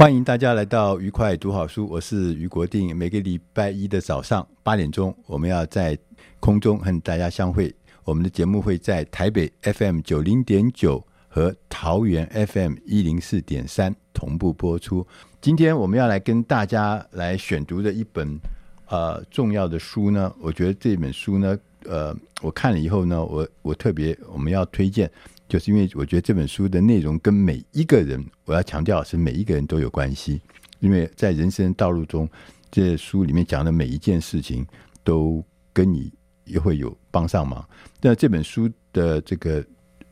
[0.00, 2.96] 欢迎大家来到愉快读好书，我是于国定。
[2.96, 5.94] 每个礼拜一的早上八点钟，我们要在
[6.40, 7.70] 空中和大家相会。
[8.04, 11.06] 我们的节目会在台北 FM 九零点九。
[11.28, 15.06] 和桃园 FM 一零四点三同步播出。
[15.38, 18.40] 今天我们要来跟大家来选读的一本
[18.88, 25.10] 呃重要的书呢，我觉得这本书呢，呃，我看了以后呢，我我特别我们要推荐，
[25.48, 30.40] 就是因为我觉得这本书的内容跟每一个人，我要强调是每一个人都有关系，
[30.80, 32.28] 因为在人生道路中，
[32.70, 34.66] 这书里面讲的每一件事情
[35.04, 36.12] 都跟你
[36.44, 37.66] 也会有帮上忙。
[38.00, 39.64] 那这本书的这个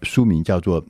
[0.02, 0.84] 书名叫做。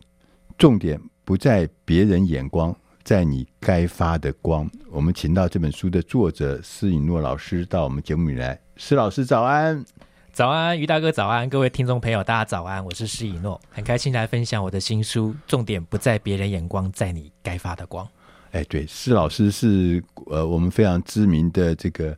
[0.58, 4.68] 重点不在别人眼光，在你该发的光。
[4.90, 8.60] 我们请到这本书的作者施颖诺老师到我们节目里来。
[8.74, 9.84] 施老师早安，
[10.32, 15.34] 早安，于大哥早安，各位听众朋友大家早安，我是施以诺，很开心来分享我的新书。
[15.48, 18.08] 重点不在别人眼光，在你该发的光。
[18.52, 22.16] 哎，对，施老师是呃我们非常知名的这个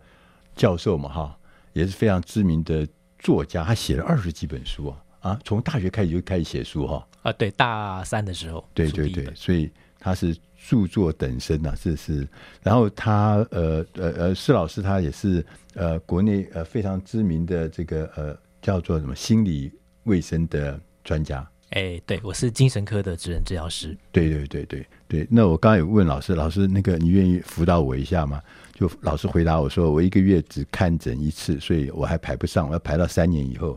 [0.54, 1.38] 教授嘛，哈，
[1.72, 2.86] 也是非常知名的
[3.18, 7.06] 作家，他写了二十几本书啊，啊，从大学开始就开始写书哈。
[7.22, 10.36] 啊，对，大三的时候，对对对，所以他是
[10.68, 12.28] 著作等身啊，这是。
[12.62, 15.44] 然后他呃呃呃，施老师他也是
[15.74, 19.72] 呃国内呃非常知名的这个呃叫做什么心理
[20.04, 21.48] 卫生的专家。
[21.70, 23.96] 哎，对，我是精神科的职能治疗师。
[24.10, 28.42] 对对对对对，那我刚刚有问老师，老师那个你愿意辅导我一下吗？
[28.80, 33.76] 就老师回答我说，我一个月只看诊一次，所以我还排不上，我要排到三年以后。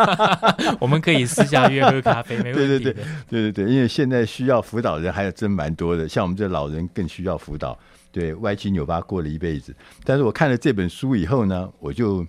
[0.80, 2.78] 我们可以私下约喝咖啡，没问题。
[2.78, 7.78] 对对对对对对，因为现在需要辅导的人还有真蛮多的，像我们这老人更需要辅导。
[8.10, 12.26] 对，歪七扭八过了一辈子，但是我看了这本书以后呢，我就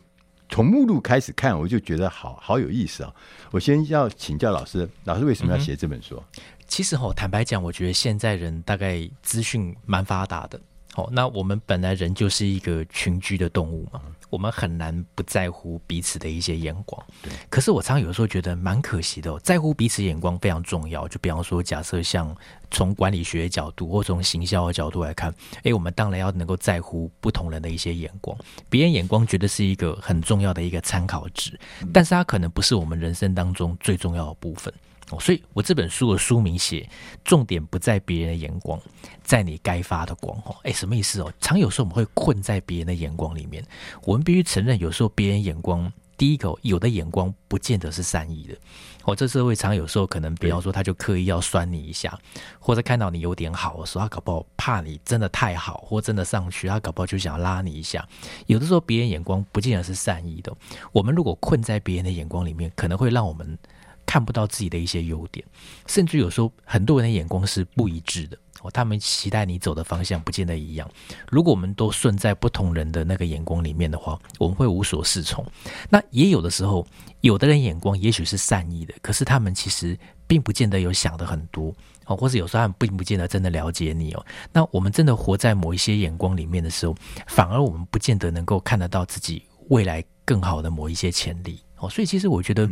[0.50, 3.14] 从目录开始看，我就觉得好好有意思啊。
[3.52, 6.16] 我先要请教老师，老师为什么要写这本书？
[6.18, 10.60] 嗯、其实哦，坦白讲，我觉得现在人大概资讯蛮发达的。
[10.94, 14.00] 好，那我们本来人就是一个群居的动物嘛，
[14.30, 17.04] 我们很难不在乎彼此的一些眼光。
[17.24, 21.08] 对，可是我常常有时候觉得蛮可惜的哦，在乎彼此眼光非常重要。
[21.08, 22.36] 就比方说，假设像
[22.70, 25.34] 从管理学的角度或从行销的角度来看，
[25.64, 28.38] 诶，我们当然要能够在乎不同人的一些眼光。
[28.70, 31.60] 别人眼光觉得是一个很重要的一个参考值，
[31.92, 34.72] 但是它可能不是我们人生当中最重要的部分。
[35.20, 36.90] 所以，我这本书的书名写
[37.24, 38.80] 重点不在别人的眼光，
[39.24, 40.36] 在你该发的光。
[40.46, 41.32] 哦，哎，什么意思哦？
[41.40, 43.64] 常有时候我们会困在别人的眼光里面。
[44.04, 48.56] 我们必须承认，有时候别人眼光，第一个有的眼光不见得是善意的。
[49.04, 52.18] 哦，这社会常有时候可能，比方说他就刻意要酸你一下，
[52.58, 58.08] 或者看到你有点好的时候，他搞不好怕你真的太好，或真的上去，他搞不好就想要拉你一下。
[58.48, 60.52] 有的时候别人眼光不见得是善意的。
[60.92, 63.58] 我们如果困在别人的眼光里面，可能会让我们。
[64.06, 65.46] 看不到自己的一些优点，
[65.88, 70.90] 甚至有时候很多人的眼光是不一致的哦，他们期待你走的方向不见得一样。
[71.30, 75.46] 如果我们都顺在不同人的那个眼光里面的话，我们会无所适从。
[75.90, 76.86] 那也有的时候，
[77.22, 79.98] 有的人眼光也许是善意的，可是他们其实
[80.28, 81.74] 并不见得有想的很多
[82.06, 84.26] 哦，或是有时候他们并不见得真的了解你哦。
[84.52, 86.96] 那我们真的活在某一些眼光里面的时候，
[87.28, 91.60] 反而我们不见得能够看得到自己未来更好的某一些潜力。
[91.90, 92.70] 所以，其实我觉得，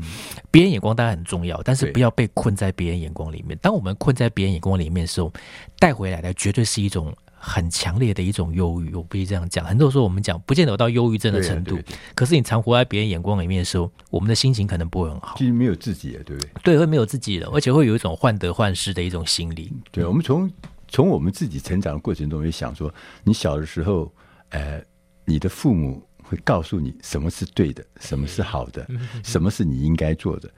[0.49, 3.57] 别人眼光当然很重要，但是不要被困在别人眼光里面。
[3.61, 5.31] 当我们困在别人眼光里面的时候，
[5.79, 8.93] 带回来的绝对是一种很强烈的一种忧郁。
[8.93, 9.65] 我必须这样讲。
[9.65, 11.79] 很多时候我们讲，不见得有到忧郁症的程度，
[12.13, 15.35] 可是你常活在别人眼光里面的时候，我们的心情可能不会很好。
[15.37, 16.51] 其实没有自己的，对不对？
[16.63, 19.73] 对，会没有自己的，而且会有一种患得患失的一种心理。
[19.91, 20.51] 对，我们从
[20.87, 22.93] 从我们自己成长的过程中也想说，
[23.23, 24.11] 你小的时候，
[24.49, 24.81] 呃，
[25.25, 26.01] 你的父母。
[26.31, 28.87] 会告诉你什么是对的，什么是好的，
[29.21, 30.49] 什么是你应该做的。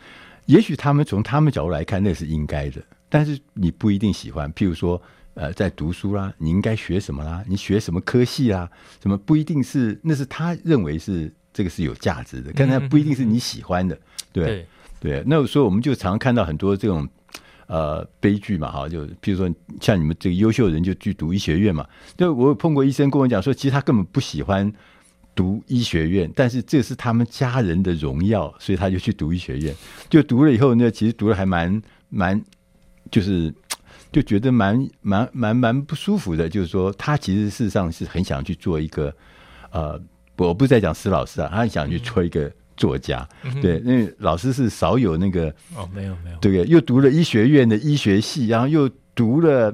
[0.46, 2.80] 也许他们从他们角度来看，那是应该的，
[3.10, 4.54] 但是你不一定喜欢。
[4.54, 5.02] 譬如说，
[5.34, 7.44] 呃，在读书啦，你应该学什么啦？
[7.48, 8.70] 你学什么科系啦？
[9.02, 13.98] 什么不一定是，那是他认为是这个是有价值的，但他不一定是你喜欢的，
[14.32, 14.68] 对对，
[15.00, 15.24] 对。
[15.26, 17.10] 那所以我们就常常看到很多这种。
[17.66, 19.50] 呃，悲剧嘛，哈，就譬如说
[19.80, 21.88] 像你们这个优秀人就去读医学院嘛。
[22.18, 24.72] 就我有碰过医生跟我讲说，其实他根本不喜欢
[25.36, 29.76] 读医学院，但是这是他们家人的荣耀，所以他就去读医学院。
[30.10, 32.42] 就读了以后呢，其实读了还蛮蛮，
[33.12, 33.54] 就是
[34.12, 36.48] 就觉得蛮蛮蛮蛮不舒服的。
[36.48, 39.14] 就是说，他其实事实上是很想去做一个
[39.72, 40.02] 呃，
[40.38, 42.46] 我不是在讲施老师啊，他很想去做一个。
[42.46, 43.30] 嗯作家，
[43.62, 49.72] 对，因为老师是少有那个哦，没有没有，对，又读了医学院的医学系，然后又读了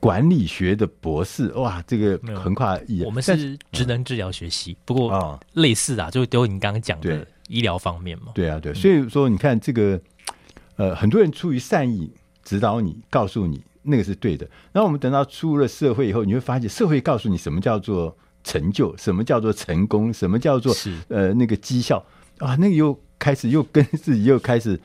[0.00, 10.00] 管理学的博士，哇，这个横跨一，我们是职能治疗学系，不过类似啊，就都你刚刚讲的医疗方面嘛，对啊，对，所以说你看这个，
[10.76, 12.12] 呃，很多人出于善意
[12.44, 20.74] 指导你，告诉你那个是对的，然后我们等到出了社会以后，你会发现社会告诉你什么叫做成就，什么叫做成功，什么叫做
[21.08, 22.04] 呃那个绩效。
[22.38, 24.80] 啊，那个又开始又跟自己又开始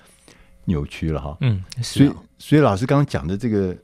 [0.66, 1.38] 扭曲了哈。
[1.42, 3.78] 嗯，所以所以老师刚刚讲的这个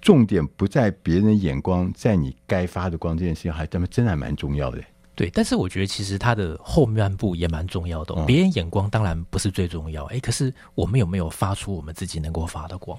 [0.00, 4.78] 重点不在别人眼光，在你该发的光这件事情，还他们真的还蛮重要的。
[5.14, 8.14] 对，但是我觉得其实它的后半部也蛮重要的。
[8.24, 12.96] 别人眼光当然不是最重要，哎，可是我们有没有发出我们自己能够发的光？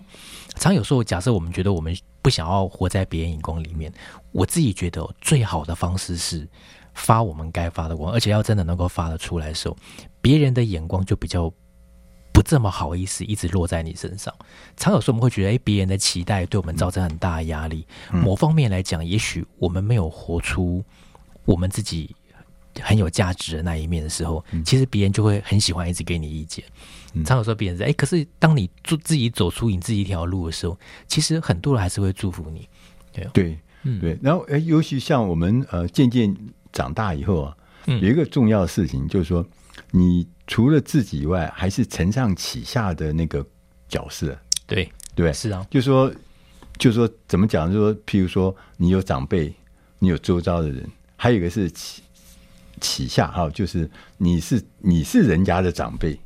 [0.56, 3.92] 常有时候假设我们觉得我们不想要活在别人眼光里面，
[4.31, 6.48] 我自己觉得最好的方式是。
[6.95, 9.78] 发我们该发的光，而且要真的能够发得出来的时候，
[10.19, 11.50] 别人的眼光就比较
[12.40, 14.34] 不这么好意思一直落在你身上。
[14.78, 17.86] 常有时候我们会觉得，哎，别人的期待对我们造成很大的压力。
[18.14, 20.82] 嗯、某方面来讲，也许我们没有活出
[21.44, 22.16] 我们自己
[22.80, 26.64] 很有价值的那一面的时候，嗯、其实别人就会很喜欢一直给你意见。
[27.14, 32.70] 嗯、常有时候别人说，哎，可是当你做自己走出你自己一条路的时候，其实很多人还是会祝福你。
[33.12, 34.18] 对对，嗯，对。
[34.24, 36.34] 然后，哎，尤其像我们呃，渐渐。
[36.72, 37.58] 长大以后啊，
[37.88, 39.44] 有一个重要的事情，就是说，
[39.90, 43.46] 你除了自己以外，还是承上启下的那个
[43.88, 44.36] 角色。
[44.66, 45.66] 对对，是啊。
[45.69, 46.12] 就是说，
[46.80, 47.72] 就是说，怎么讲？
[47.72, 49.54] 就是说，譬如说，你有长辈，
[50.00, 50.84] 你有周遭的人，
[51.16, 52.01] 还有一个是启
[52.81, 53.88] 启下哈，就是
[54.18, 56.19] 你是你是人家的长辈，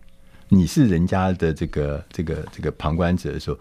[0.47, 3.59] 你是人家的这个这个这个旁观者的时候，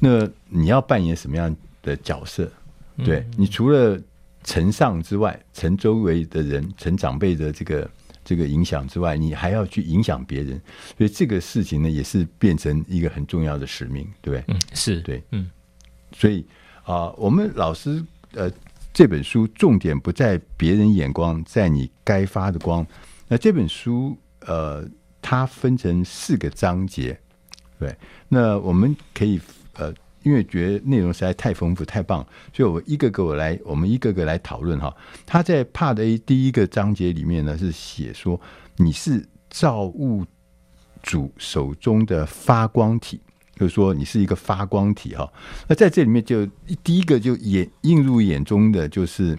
[0.00, 2.50] 那你要扮演什么样的角色？
[3.04, 4.00] 对，你除了。
[4.42, 7.88] 承上之外，承周围的人，承长辈的这个
[8.30, 10.50] 这个影响之外，你还要去影响别人，
[10.96, 14.54] 所以这个事情呢，也是变成一个很重要的使命，对不对？
[14.54, 15.50] 嗯，是对，嗯，
[16.12, 16.46] 所以
[16.84, 18.00] 啊、呃，我们老师
[18.34, 18.48] 呃
[18.92, 22.86] 这本书重点不在别人眼光，在你该发的光。
[23.26, 24.16] 那这本书
[24.46, 24.88] 呃，
[25.20, 27.18] 它分成四个章节，
[27.80, 27.92] 对，
[28.28, 29.40] 那我们可以
[29.74, 29.92] 呃。
[30.22, 34.94] 因为觉得内容实在太丰富、太棒，所以我一个个我来，我们一个个来讨论哈。
[35.24, 38.38] 他在 Part A 第一个章节里面呢，是写说
[38.76, 40.26] 你是造物
[41.02, 43.18] 主手中的发光体，
[43.56, 45.32] 就是说你是一个发光体哈。
[45.66, 46.46] 那在这里面就
[46.84, 49.38] 第一个就眼映入眼中的就是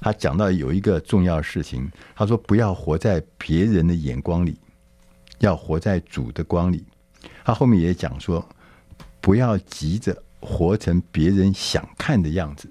[0.00, 4.56] 他讲到有一个重要事情，他说不要活在别人的眼光里，
[5.40, 6.84] 要活在主的光里。
[7.44, 8.46] 他后面也讲说。
[9.26, 12.70] 不要急着活成别人想看的样子。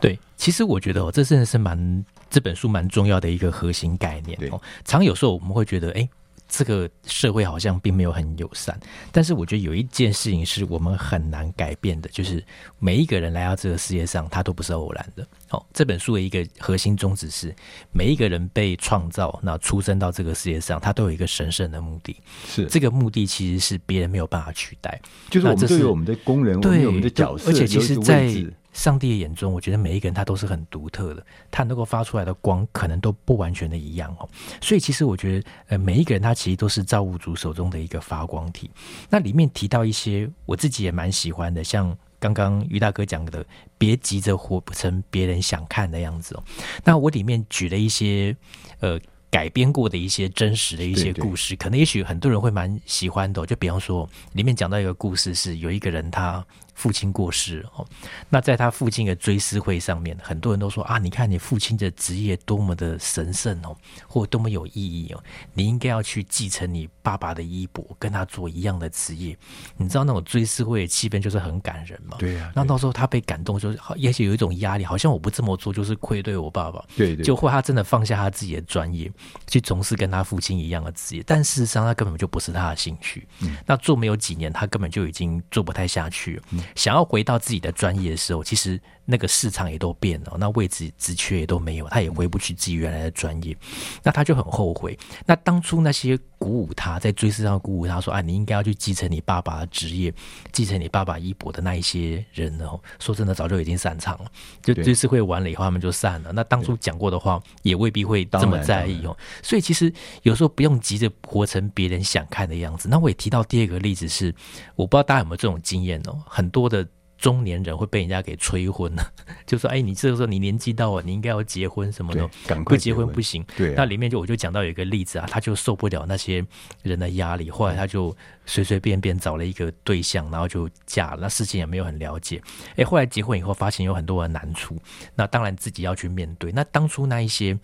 [0.00, 4.50] 对，其实我觉得哦，这真的是蛮这本书蛮重要的一个核心概念对。
[4.86, 6.08] 常有时候我们会觉得，哎。
[6.48, 8.78] 这个社会好像并没有很友善，
[9.12, 12.42] 但是我觉得有一件事情是我们很难改变的，就是
[12.78, 15.26] 每一个人来到这个世界上，他都不是偶然的。
[15.46, 17.54] 好，这本书的一个核心宗旨是，
[17.92, 22.16] 每一个人被创造，那出生到这个世界上，他都有一个神圣的目的。
[22.46, 25.00] 是这个目的其实是别人没有办法取代，
[25.30, 28.32] 就是我们对于我们的功能，我们有我们的角色，而且其实在。
[28.78, 34.28] 上帝的眼中，我觉得每一个人他都是很独特的，他能够发出来的光可能都不完全的一样哦。
[34.60, 38.70] 所以其实我觉得，呃，每一个人他其实都是造物主手中的一个发光体。
[39.10, 43.44] 那里面提到一些我自己也蛮喜欢的，像刚刚于大哥讲的，
[43.76, 46.44] 别急着活成别人想看的样子哦。
[46.84, 48.36] 那我里面举了一些
[48.78, 48.96] 呃
[49.28, 53.44] 改编过的一些真实的一些故事，对对，可能也许很多人会蛮喜欢的哦。
[53.44, 56.46] 就比方说，里面讲到一个故事，是有一个人他。
[56.78, 57.84] 父亲过世哦。
[58.30, 65.22] 那在他父亲的追思会上面，很多人都说啊，你看你父亲的职业多么的神圣哦，或多么有意义哦，
[65.54, 69.36] 你应该要去继承你爸爸的衣钵，跟他做一样的职业。
[69.76, 72.16] 你知道那种追思会的气氛就是很感人嘛？
[72.20, 72.52] 对呀、啊。
[72.54, 76.84] 那到时候他被感动，就是也许有一种压力，好像我不这么做就是愧对我爸爸。
[76.96, 77.24] 对对。
[77.24, 79.10] 就或他真的放下他自己的专业，
[79.48, 83.26] 去从事跟他父亲一样的职业，但事实上他根本就不是他的兴趣。
[83.40, 83.56] 嗯。
[83.66, 86.42] 那做没有几年，他根本就已经做不太下去了。
[86.50, 86.62] 嗯。
[86.74, 93.56] 想要回到自己的专业的时候，其实那个市场也都变了，那位置职缺也都没有，他也回不去自己原来的专业。
[94.02, 94.96] 那他就很后悔。
[95.24, 100.12] 那当初那些鼓舞他在追思上鼓舞他说：“啊，你应该要去继承你爸爸的职业，
[100.52, 104.30] 继承你爸爸衣钵的那一些人哦？”说真的，早就已经散场了。
[104.62, 106.30] 就追思会完了以后，他们就散了。
[106.30, 109.16] 那当初讲过的话，也未必会这么在意哦。
[109.42, 109.90] 所以其实
[110.22, 112.90] 有时候不用急着活成别人想看的样子。
[112.90, 114.34] 那我也提到第二个例子是，
[114.76, 116.86] 我不知道大家有没有这种经验哦，很多的。
[117.18, 119.04] 中年人会被人家给催婚呢，
[119.44, 126.44] 就说：“哎，你这个时候你年纪到了，你应该要结婚什么的，赶快结婚，不结婚不行。”对、啊，那里面就我就讲到有一个例子啊，他就受不了那些
[126.82, 131.18] 人的压力，后来他就随随便便找了一个对象，然后就嫁了。
[131.22, 132.40] 那事情也没有很了解，
[132.76, 134.76] 哎，后来结婚以后发现有很多的难处，
[135.16, 136.52] 那当然自己要去面对。
[136.52, 137.58] 那当初那一些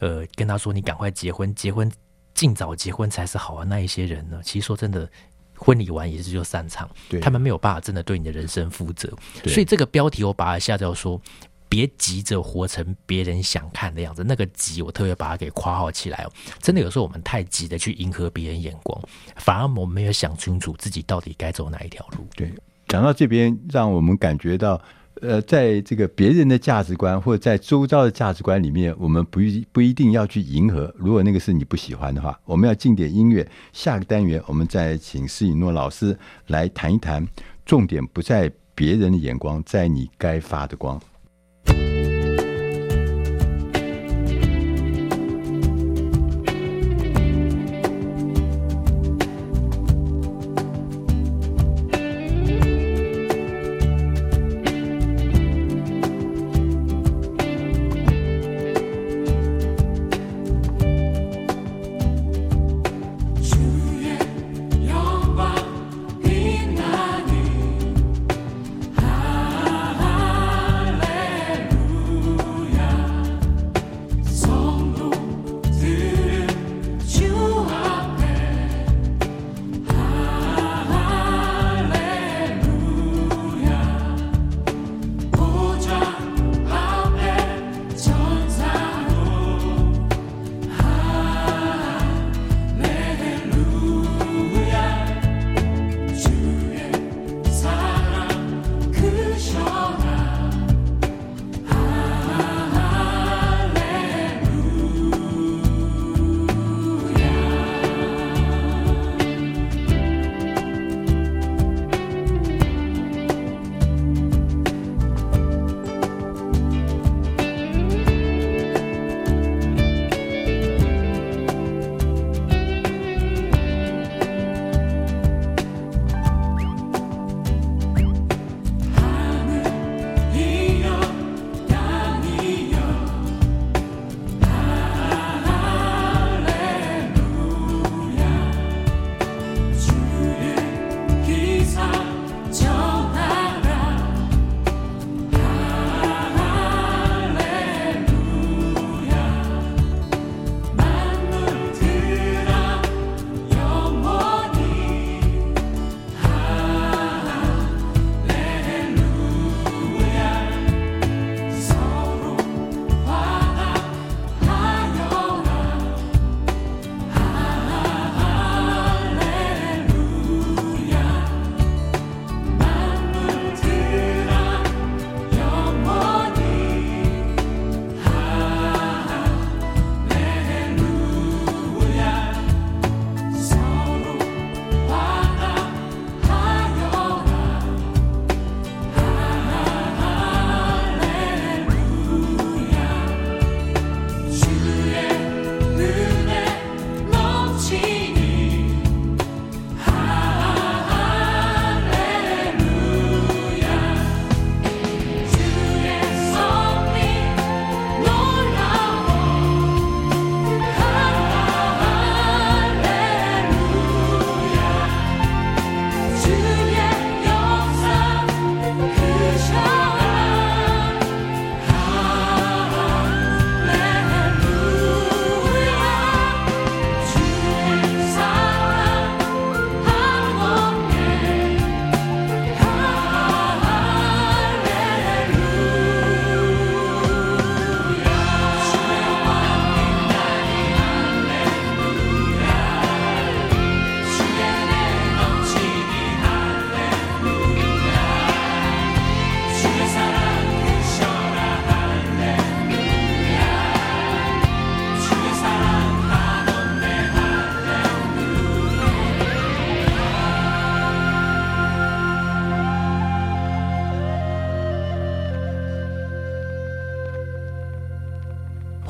[0.00, 1.90] 呃跟他说：“你赶快结婚，结婚
[2.34, 5.10] 尽早结婚才是好啊。”那一些人呢，其实说真的。
[5.58, 6.88] 婚礼完也是就散场，
[7.20, 9.12] 他们没有办法真的对你的人生负责，
[9.44, 11.20] 所以这个标题我把它下掉说，
[11.68, 14.24] 别急着活成别人想看的样子。
[14.24, 16.32] 那个急，我特别把它给夸号起来哦。
[16.62, 18.98] 真的有时候我们太急的去迎合别人眼光，
[19.36, 22.26] 反而我们没有想清楚自己到底该走哪一条路。
[22.36, 22.52] 对，
[22.86, 24.80] 讲到这边，让我们感觉到。
[25.22, 30.92] 呃，在这个别人的价值观或者在周遭的价值观里面，我们不一不一定要去迎合。
[30.96, 33.48] 如果那个是你不喜欢的话，我们要进点音乐。
[33.72, 37.26] 下个单元，我们再请施颖诺老师来谈一谈，
[37.64, 41.00] 重点不在别人的眼光，在你该发的光。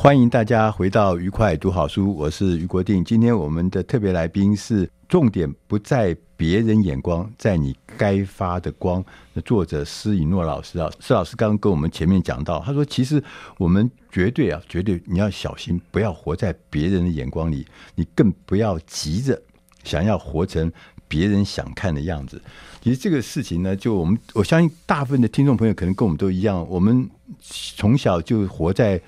[0.08, 3.04] 欢迎大家回到愉快读好书，我是于国定。
[3.04, 10.90] 今天我们的特别来宾是重点不在别人眼光，在你该发的光的作者施以诺老师啊。
[10.98, 13.22] 施老师刚刚跟我们前面讲到，他说其实
[13.58, 19.38] 我们绝对啊，绝对你要小心，不要活在别人的眼光里，你更不要急着
[19.84, 20.72] 想要活成
[21.06, 22.40] 别人想看的样子。
[22.80, 27.06] 其实这个事情呢，就我们我相信大部分的听众朋友可能跟我们都一样，我们
[27.42, 28.98] 从小就活在。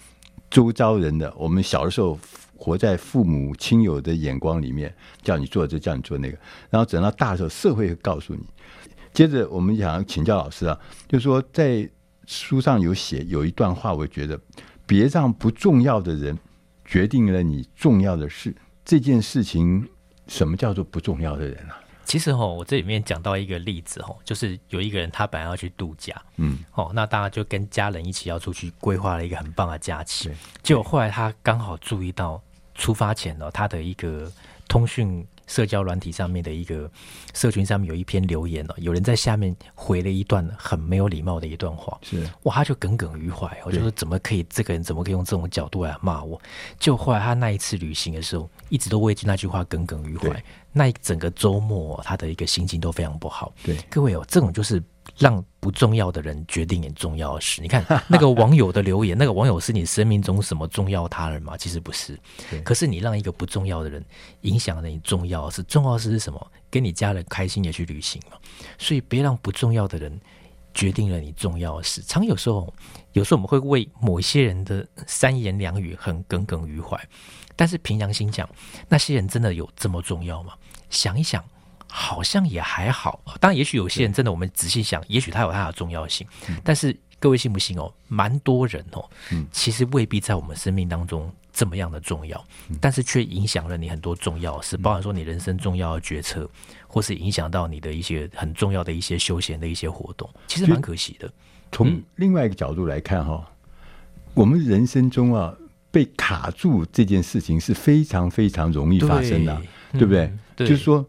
[0.50, 2.18] 周遭人的，我们小的时候
[2.56, 4.92] 活在父母亲友的眼光里面，
[5.22, 6.36] 叫你做这，叫你做那个，
[6.68, 8.44] 然后等到大的时候，社会会告诉你。
[9.14, 10.78] 接着，我们想要请教老师啊，
[11.08, 11.88] 就是说在
[12.26, 14.38] 书上有写有一段话，我觉得
[14.86, 16.38] 别让不重要的人
[16.84, 18.54] 决定了你重要的事。
[18.84, 19.88] 这件事情，
[20.26, 21.79] 什么叫做不重要的人啊？
[22.10, 30.28] 其实哈，我这里面讲到一个例子哈，就是有一个人他本来要去度假，嗯，哦，那大家就跟家人一起要出去规划了一个很棒的假期，
[30.60, 32.42] 结果后来他刚好注意到
[32.74, 34.28] 出发前呢，他的一个
[34.66, 35.24] 通讯。
[35.46, 36.88] 社交软体上面的一个
[37.34, 42.24] 社群上面有一篇留言了，有人在下面回了一段很没有礼貌的一段话，是。
[42.44, 46.40] 哇，他就耿耿于怀，我就说怎么可以这个人怎么可以用这种角度来骂我？
[46.78, 50.40] 就后来他那一次旅行的时候，一直都为那句话耿耿于怀，
[50.72, 53.52] 那一整个周末他的一个心情都非常不好。
[53.62, 54.82] 对，各位哦，这种就是。
[55.16, 57.60] 让不重要的人决定你重要的事。
[57.60, 61.56] 你看 那个网友的留言，那个网友是你生命中什么重要他人吗？
[61.56, 62.18] 其实不是。
[62.62, 64.02] 可是你让一个不重要的人
[64.42, 65.62] 影响了你重要的事。
[65.64, 66.52] 重要的事是什么？
[66.70, 68.36] 跟你家人开心的去旅行嘛。
[68.78, 70.18] 所以别让不重要的人
[70.72, 72.00] 决定了你重要的事。
[72.02, 72.72] 常有时候，
[73.12, 76.96] 有时候我们会为某一些人的三言两语很耿耿于怀。
[77.60, 78.48] 但是凭良心讲，
[78.88, 80.54] 那些人真的有这么重要吗？
[80.88, 81.44] 想一想。
[81.92, 86.24] 好像也还好，当然，也许有些人真的，我们仔细想，也许他有他的重要性。
[86.62, 87.92] 但是各位信不信哦？
[88.06, 89.04] 蛮多人哦，
[89.50, 92.46] 其实未必在我们生命当中这么样的重要，
[92.80, 96.48] 但是却影响了你很多重要的事，包含说你人生重要的决策，
[96.86, 101.28] 或是影响到你的一些很重要的一些休闲的一些活动，其实蛮可惜的。
[101.72, 103.44] 从另外一个角度来看哈，
[104.32, 105.52] 我们人生中啊，
[105.90, 110.32] 被卡住这件事情是非常非常容易发生的，对不对？
[110.56, 111.04] 就是说。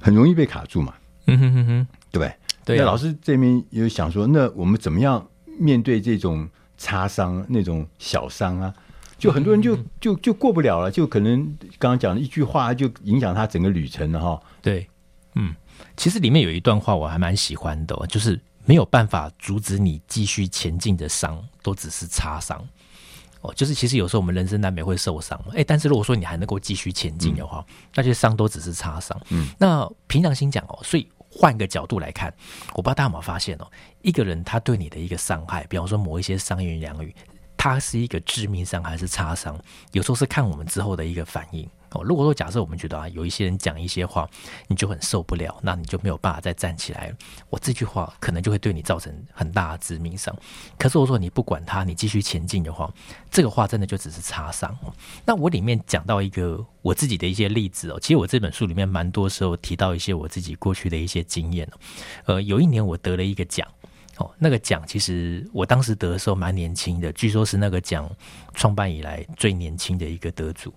[0.00, 0.94] 很容易被卡住嘛，
[1.26, 2.32] 嗯哼哼哼，对不对？
[2.64, 2.78] 对啊。
[2.78, 5.26] 那老师这边有想说，那我们怎么样
[5.58, 8.72] 面对这种擦伤、那种小伤啊？
[9.18, 11.44] 就很多人就就就过不了了，就可能
[11.80, 14.40] 刚刚讲的一句话就影响他整个旅程了哈。
[14.62, 14.88] 对，
[15.34, 15.52] 嗯，
[15.96, 22.64] 其实里面有一段话我还蛮喜欢的，就是没有办法阻止你继续前进的伤，都只是擦伤。
[23.40, 29.20] 哦，就是其实有时候我们人生难免会受伤，哎，但是如果说你还能够继续前进的话，嗯、那些伤都只是擦伤。
[29.30, 32.32] 嗯，那平常心讲哦，所以换个角度来看，
[32.74, 33.66] 我不知道大家有没有发现哦，
[34.02, 37.14] 一个人他对你的一个伤害，比方说某一些伤言两语，
[37.56, 39.58] 他是一个致命伤还是擦伤，
[39.92, 41.68] 有时候是看我们之后的一个反应。
[42.02, 44.28] 如果说假设我们觉得啊，有一些人讲一些话，
[44.66, 47.14] 你就很受不了，那你就没有办法再站起来。
[47.50, 50.34] 我这句话可能就会对你造成很大的致命伤。
[50.78, 52.92] 可是我说你不管他，你继续前进的话，
[53.30, 54.76] 这个话真的就只是擦伤。
[55.24, 61.78] 那我里面讲到一个我自己的一些例子哦，其实我这本书里面蛮多时候提到一些我自己过去的一些经验哦。
[62.26, 63.66] 呃，有一年我得了一个奖。
[64.18, 68.08] 哦，那个奖其实我当时得的时候蛮年轻的，据说是那个奖
[68.54, 70.72] 创办以来最年轻的一个得主。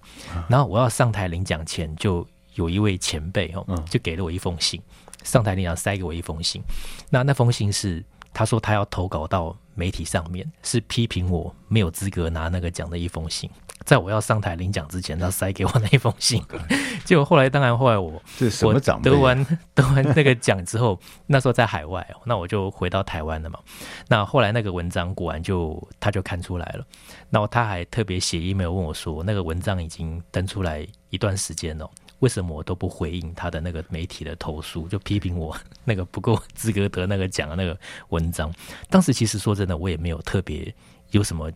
[0.48, 2.26] 然后我要上台领奖前，就
[2.56, 4.82] 有一位前辈哦，就给了我一封信，
[5.24, 6.62] 上台领奖塞给我一封信。
[7.10, 13.50] 那那封信是他说他要投稿到媒体上面，是批评我没有资格拿那个奖的一封信。
[13.84, 16.44] 在我要上台领奖之前，他塞给我那一封信，
[17.04, 18.22] 结果后来，当然后来我
[18.64, 23.60] 我得完 得完那个奖之后，那时候在海外，那我就回到台湾了嘛。
[24.08, 26.86] 那后来那个文章果然就他就看出来了，
[27.30, 31.90] 然后他还特别写 email 问我说，那个文章已经登出来一段时间了，
[32.20, 37.78] 为什么我都不回应他的那个媒体的投诉，就批评我那个不够资格得那个奖的那个
[38.10, 38.54] 文章。
[38.90, 40.74] 当时其实说真的，我也没有特别
[41.10, 41.52] 有什么。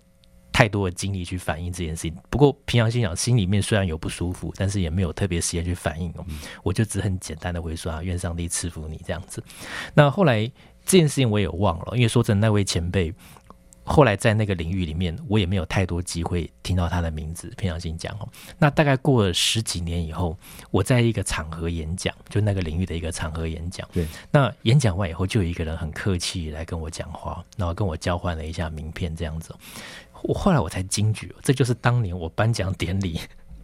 [0.56, 6.26] 太多的精力去反映这件事情，不过平常心想，心里面虽然有不舒服，但是也没有特别时间去反应哦。
[6.64, 9.44] 我就只很简单的回说啊，愿上帝赐福你这样子。
[9.94, 10.50] 那后来
[10.86, 13.14] 这件事情我也忘了，因为说真的，那位前辈
[13.84, 17.52] 后来在那个领域里面，我也没有太多机会听到他的名字。
[17.58, 20.38] 平常心讲哦，那大概过了十几年以后，
[20.72, 23.86] 我在一个场合演讲，就那个领域的一个场合演讲。
[23.92, 29.54] 对，那演讲完以后，就有一个人很客气来跟我讲话，然后跟我交换了一下名片这样子。
[30.28, 33.20] 我后来我才惊觉，这就是当年我颁奖典礼，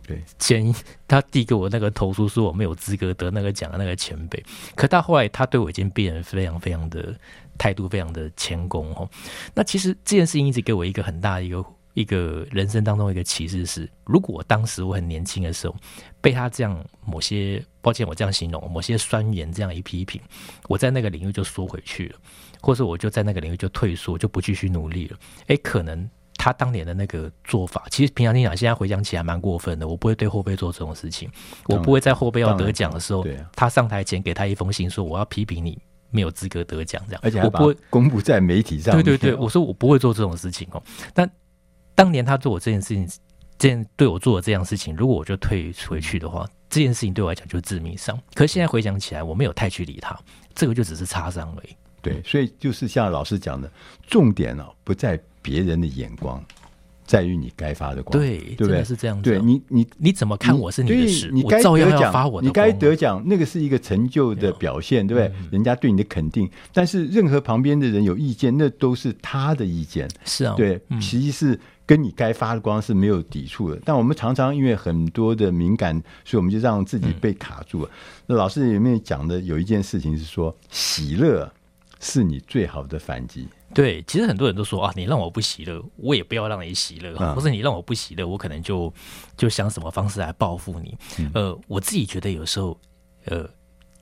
[0.05, 0.73] 对前
[1.07, 4.43] 他递给我那个投书说我没有资格得那个奖的那个前辈，
[4.75, 7.15] 可到后来他对我已经变得非常非常的
[7.57, 9.09] 态度非常的谦恭哦。
[9.53, 15.75] 那其实这件事情一直给我一个很大的一个一个人生当中一个启示是：如果我当时我很年轻的时候，
[16.21, 20.21] 被他这样某些，抱歉我这样形容，某些酸言这样一批评，
[20.69, 22.15] 我在那个领域就缩回去了，
[22.61, 25.17] 或者我就在那个领域就退缩，就不继续努力了。
[25.47, 26.09] 哎，可能
[26.41, 29.87] 他当年的那个做法，其实平常心讲，现在回想起来蛮过分的。
[29.87, 31.29] 我不会对后辈做这种事情，
[31.67, 33.23] 我不会在后辈要得奖的时候，
[33.55, 35.77] 他上台前给他一封信说我要批评你。
[36.13, 38.93] 没有资格得奖，这样，而且我不会公布在媒体上。
[38.95, 40.83] 对对对，我说我不会做这种事情哦。
[41.13, 41.31] 但
[41.95, 43.07] 当年他做我这件事情，
[43.57, 48.19] 这件对我做的这样事情，如果我就退回去的话，这件事情对我来讲就是致命伤。
[48.33, 50.19] 可是现在回想起来，我没有太去理他，
[50.53, 51.73] 这个就只是擦伤而已。
[52.01, 53.71] 对，所以就是像老师讲的，
[54.05, 56.43] 重点呢，不在别人的眼光。
[57.03, 58.81] 在于你该发的光，对，对不对？
[58.85, 59.29] 是这样子。
[59.29, 65.35] 对你，你你怎么看我是你的事，你该得奖，你该得奖，那个是一个成就的表现，对不对？
[65.51, 66.49] 人家对你的肯定。
[66.71, 70.07] 但是任何旁边的人有意见，那都是他的意见。
[70.23, 73.77] 是啊，对，其实是跟你该发的光是没有抵触的。
[73.83, 77.89] 但我们常常因为很多的敏感，所以我们就让自己被卡住了。
[78.25, 81.51] 那老师里面讲的有一件事情是说，喜乐
[81.99, 83.49] 是你最好的反击。
[83.73, 88.93] 对，其实很多人都说啊，你让我不喜乐，我也不要让你喜乐，或、嗯、是你让我不喜乐，我可能就
[89.37, 90.97] 就想什么方式来报复你。
[91.17, 92.77] 嗯、呃，我自己觉得有时候，
[93.25, 93.49] 呃，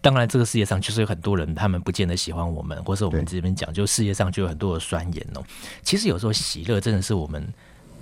[0.02, 5.44] 当然这个世界上就是有很多人，他们不见得喜欢我们，或是我们这边讲，就世界上就有很多的酸言哦。
[5.84, 7.48] 其实有时候喜乐真的是我们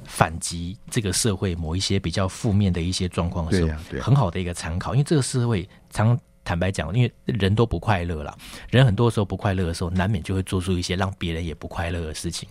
[0.06, 6.18] 反击这个社会某一些比较负面的一些状况的时候，很好的一个参考，因为这个社会常。
[6.48, 8.34] 坦白讲，因为人都不快乐了，
[8.70, 12.48] 人很多时候不快乐的时候，难免就会做出一些让别人也不快乐的事情。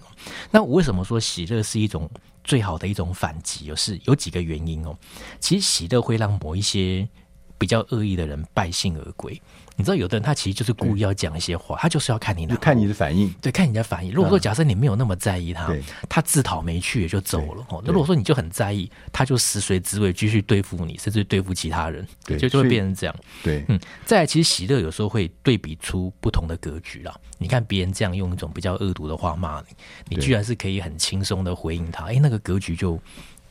[0.50, 2.06] 那我为什么说喜乐是一种
[2.44, 3.74] 最好的一种反击？
[3.74, 4.94] 是有几个原因哦。
[5.40, 7.08] 其实喜乐会让某一些
[7.56, 9.40] 比较恶意的人败兴而归。
[9.76, 14.10] 你知道，有的人他其实就是故意要讲一些话，他就是要看你，看你的反应，对，看你的反应。
[14.10, 15.70] 如果说假设你没有那么在意他，
[16.08, 17.66] 他自讨没趣也就走了。
[17.68, 23.14] 哦，那如果说你就很在意，他就食髓知味，继续对付你，甚至对付其他人，对，就就会变成这样。
[23.42, 23.78] 对，嗯。
[24.06, 27.14] 再来，其实喜乐有时候会对比出不同的格局啦。
[27.36, 29.60] 你看别人这样用一种比较恶毒的话骂
[30.08, 32.98] 你，你居然是可以很轻松的回应他，哎，那个格局就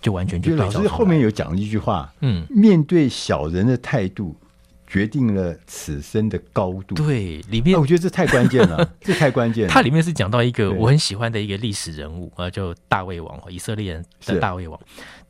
[0.02, 0.56] 就完全就。
[0.56, 4.36] 老师后面有讲了一句话，嗯，面对小人的态度。
[4.88, 6.96] 决定了此生的高度。
[6.96, 9.70] 对，里面、啊、我觉得这太关键了， 这太关键了。
[9.70, 14.80] 它里面是讲到一个我很喜欢的一个历史人物啊，就大卫王，以色列人的大卫王。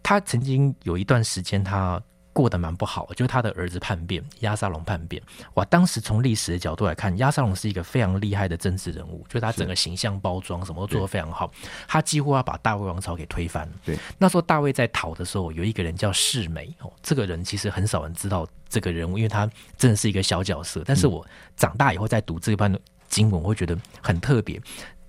[0.01, 2.01] 他曾经有一段时间，他。
[2.35, 5.23] 过得蛮不好，就是他的儿子叛变，亚沙龙叛变。
[5.53, 11.49] 哇，当时从历史的角度来看，亚沙龙是一个非常厉害的政治人物，就是他整个形象包装什么都做得非常好，
[11.87, 13.65] 他几乎要把大卫王朝给推翻。
[13.85, 20.83] 对，那时候大卫在逃的时候，有一个人叫世美哦，这个人其实很少人知道这个人物，因为他真的是一个小角色。
[20.85, 24.61] 但是我长大以后再读这一段经文，我会觉得很特别。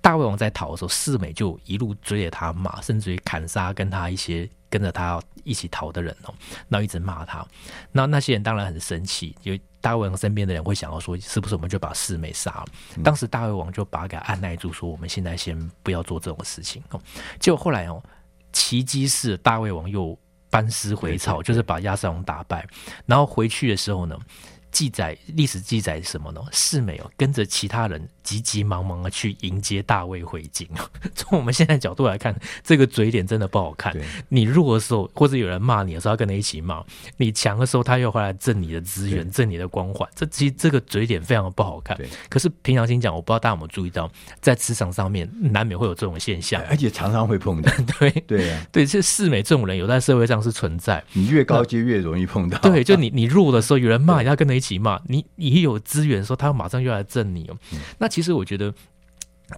[0.06, 6.32] 大卫王在逃的时候，四美就一路追着他骂，甚至于砍杀跟他一些跟着他一起逃的人哦，
[6.68, 7.44] 然后一直骂他。
[7.90, 12.66] 那那些人当然很生气，因为大卫王身边的人会想要说，是不是我们就把四美杀了？
[12.96, 17.00] 嗯、当时大卫王就把他给按耐住，说我们现在先不要做这种事情哦。
[17.40, 18.00] 结果后来哦，
[18.52, 20.16] 奇迹是大卫王又
[20.48, 22.64] 班师回朝，就是把亚瑟王打败，
[23.06, 24.16] 然后回去的时候呢。
[24.72, 26.42] 记载历史记载什么呢？
[26.52, 30.68] 四美哦，跟着其他人急急忙忙的去迎接大卫回京。
[31.14, 32.34] 从我们现在角度来看，
[32.64, 33.96] 这个嘴脸真的不好看。
[34.28, 36.84] 你弱的时候，或者有人骂你的时候，要跟他一起骂；
[37.18, 40.08] 你强的时候，他又回来挣你的资源，挣你的光环。
[40.14, 41.96] 这其实这个嘴脸非常的不好看。
[42.28, 44.10] 可是平常心讲，我不知道大家有没有注意到，
[44.40, 47.70] 在职场上面难免会有这种现象，而且常常会碰到。
[47.98, 51.02] 对对啊，对，这世美这种人有在社会上是存在。
[51.12, 52.58] 你越高阶越容易碰到。
[52.58, 54.76] 对，就你你弱的时候，有人骂，你要跟他一起。
[54.76, 57.56] 骂你你有资源的时候，他马上又来挣你哦。
[57.72, 58.72] 嗯、那其实我觉得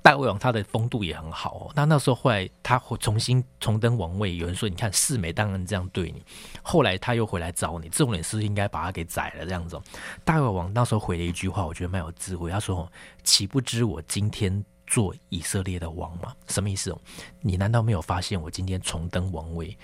[0.03, 1.73] 大卫王他的风度也很好哦。
[1.77, 6.21] 那那时候后来他重新重登王位，有人说你看示每当然这样对你，
[6.61, 9.47] 后来他又回来找你，这种人是不是应该把他给宰了？
[9.47, 9.81] 这样子，
[10.25, 12.51] 大卫王那时候回了一句话，我觉得蛮有智慧。
[12.51, 12.91] 他说
[13.23, 16.93] ：“岂不知我今天做以色列的王吗？”什么意思？
[17.41, 19.79] 你难道没有发现我今天重登王位？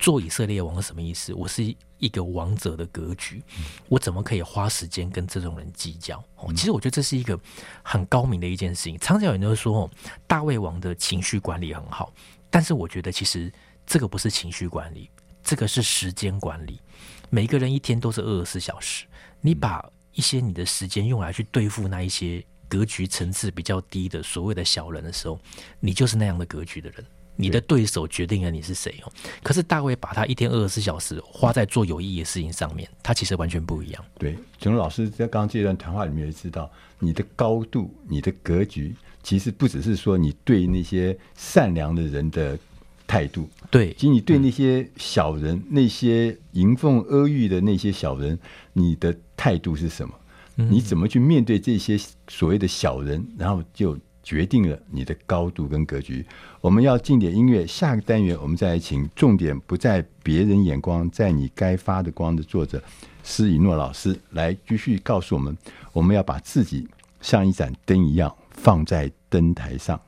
[0.00, 1.34] 做以色列王是什么意思？
[1.34, 1.62] 我是
[1.98, 3.42] 一个王者的格局，
[3.86, 6.24] 我怎么可以花时间跟这种人计较？
[6.56, 7.38] 其实我觉得这是一个
[7.82, 8.98] 很高明的一件事情。
[8.98, 9.88] 常常有人都说，
[10.26, 12.10] 大卫王的情绪管理很好，
[12.48, 13.52] 但是我觉得其实
[13.86, 15.10] 这个不是情绪管理，
[15.44, 16.80] 这个是时间管理。
[17.28, 19.04] 每个人一天都是二十四小时，
[19.42, 25.38] 你把一些你的时间用来去对付那一些格局层次比较低的所谓的小人的时候，
[25.78, 27.04] 你就是那样的格局的人。
[27.40, 29.12] 你的对手决定了你是谁哦。
[29.42, 34.04] 可是大卫把他一天二十四小时花在做有意义的事情上面，他其实完全不一样。
[34.18, 42.58] 对，陈老师在刚刚这段谈话里面也知道，你的高度、你的格局，其实不只是说你对那些善良的人的
[43.06, 43.48] 态度。
[43.70, 48.38] 对，其实你对那些小人、嗯、那些迎奉阿谀的那些小人，
[48.72, 50.14] 你的态度是什么？
[50.56, 51.98] 嗯、你怎么去面对这些
[52.28, 53.24] 所谓的小人？
[53.38, 53.96] 然后就
[54.30, 56.24] 决定了你的高度跟格局。
[56.60, 62.80] 我们要进点音乐，下个单元我们再来请重点不在别人眼光，在你该发的光的作者
[63.24, 65.58] 施以诺老师来继续告诉我们，
[65.92, 66.86] 我们要把自己
[67.20, 70.00] 像一盏灯一样放在灯台上。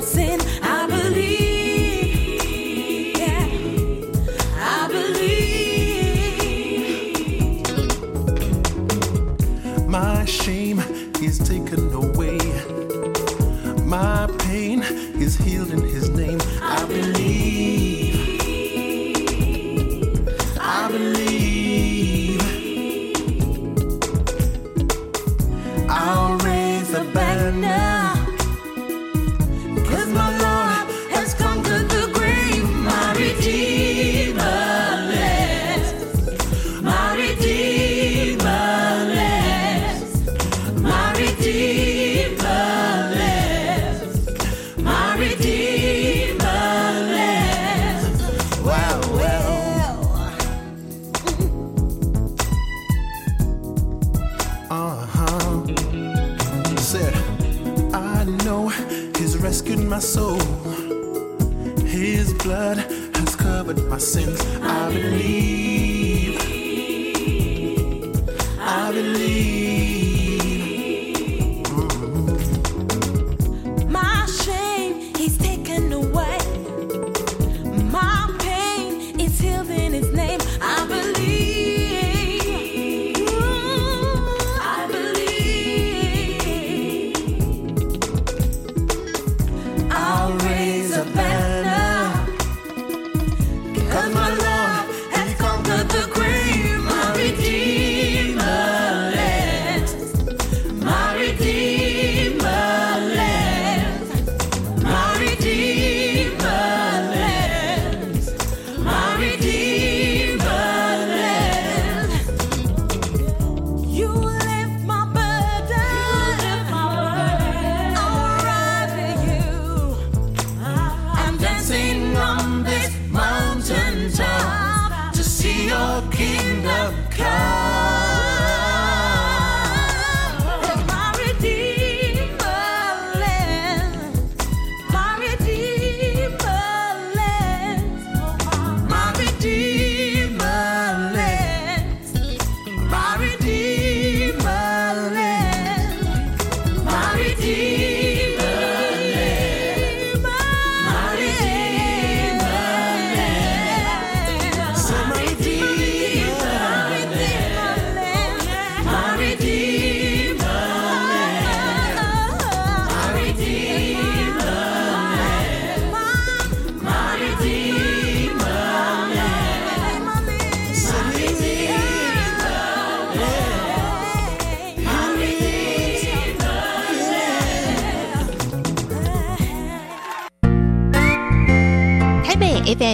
[0.00, 0.47] bouncing.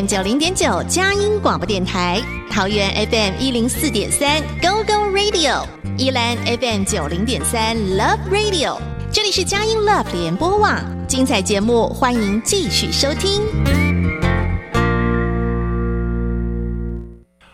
[0.06, 8.78] 九零点九佳音广播电台，桃园 FM 一零四点三 Go Go Radio，宜兰 FM 九零点三 Love Radio，
[9.10, 13.40] 这里是佳音 Love 联播网，精彩节目欢迎继续收听。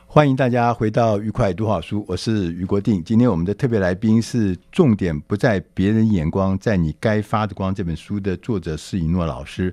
[0.07, 3.03] 欢迎大家回到愉快读好书，我是于国定。
[3.05, 9.73] 今天我们的特别来宾是重点不在别人眼光，在你该发的光这本书的作者施以诺老师。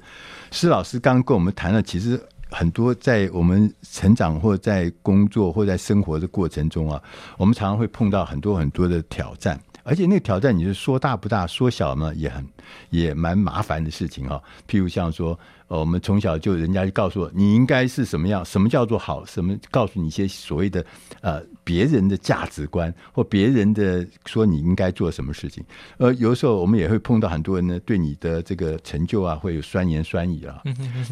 [0.52, 2.22] 施老师刚跟我们谈了，其实。
[2.50, 7.02] 很多在我们成长或在工作或在生活的过程中啊，
[7.38, 12.46] 我们常常会碰到很多很多的挑战，而且那个挑战你是说大不大，说小呢也很
[12.90, 14.42] 也蛮麻烦的事情啊。
[14.68, 15.38] 譬如像说。
[15.68, 18.44] 呃，我们从小就人家就告诉我，你应该是什么样？
[18.46, 19.26] 什么叫做好？
[19.26, 20.86] 什么告诉你一些所谓的
[21.20, 25.62] 呃别人的价值观，或别人的说你应该做什么事情？
[25.98, 30.62] 呃，有的时候我们也会碰到很多人呢，对你的这个成就啊，会有酸言酸语啊。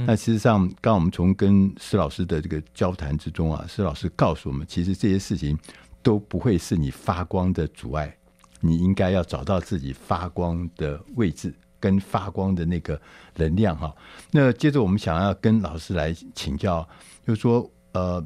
[0.07, 5.57] 那其实上，刚刚我们从跟施老师的这个交谈之中啊，施老师告诉我们，其实这些事情
[6.01, 8.15] 都不会是你发光的阻碍，
[8.61, 11.53] 你应该要找到自己发光的位置。
[11.85, 12.99] 跟发光的那个
[13.35, 13.93] 能量哈。
[14.31, 16.87] 那接着我们想要跟老师来请教，
[17.27, 18.25] 就是说呃，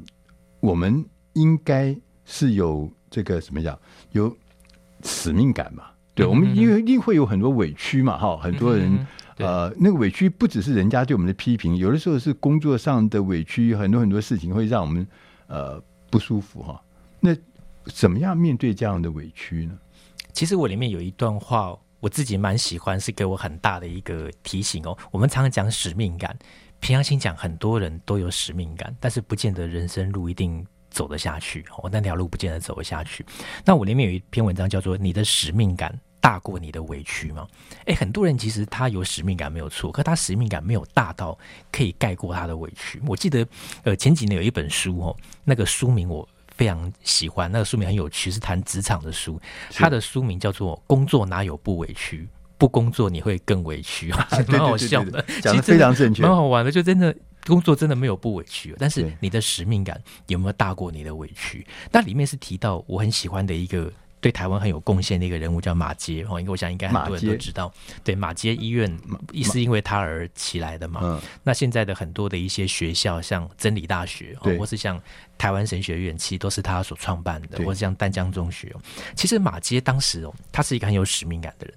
[0.60, 1.94] 我们应该
[2.24, 3.78] 是有这个什么讲，
[4.12, 4.34] 有
[5.02, 5.84] 使命感嘛？
[6.14, 9.06] 对，我们因为一定会有很多委屈嘛，哈，很多人。
[9.36, 15.06] 呃，那个委屈不只是人家对我们的批评，有的时候是工作上的委屈，很多很多事情会让我们
[15.46, 16.78] 呃不舒服哈。
[17.20, 17.34] 那
[17.86, 19.72] 怎么样面对这样的委屈呢？
[20.34, 24.96] 其实我里面有一段话，我自己蛮喜欢，是给我很大的一个提醒哦。
[25.10, 26.36] 我们常常讲使命感，
[26.80, 33.24] 平常心讲，很多人都有使命感，但是不见得人生路一定走得下去哦，那条路不见得走得下去。
[33.64, 35.92] 那我里面有一篇文章叫做《你的使命感》。
[36.22, 37.48] 大过你的委屈吗？
[37.86, 41.36] 诶，很多人其实他有使命感没有错，可他使命感没有大到
[41.72, 43.00] 可以盖过他的委屈。
[43.06, 43.48] 我记得，
[43.84, 46.28] 呃，前几年有一本书哦，那个书名我
[46.60, 49.40] 非常喜欢，那个书名很有趣，是谈职场的书。
[49.70, 52.28] 它的书名叫做《工作哪有不委屈？
[52.58, 54.12] 不工作你会更委屈》，
[54.52, 56.70] 蛮好笑的，讲的非常正确，蛮好玩的。
[56.70, 61.66] 就真的工作真的没有不委屈，但是你的使命感有没有大过你的委屈？
[61.90, 63.90] 那里面是提到我很喜欢的一个。
[64.20, 67.72] 对台湾很有贡献的一个人物叫马杰哦，因为我想应该很多人都知道，
[68.04, 68.98] 对马杰医院
[69.42, 71.00] 是因为他而起来的嘛。
[71.02, 75.00] 嗯，那现在的很多的一些学校，像真理大学，或是像
[75.38, 78.74] 台湾神学院，其实都是他所创办的，或是像淡江中学。
[79.14, 81.74] 其实马杰当时哦，他是一个很有使命感的人。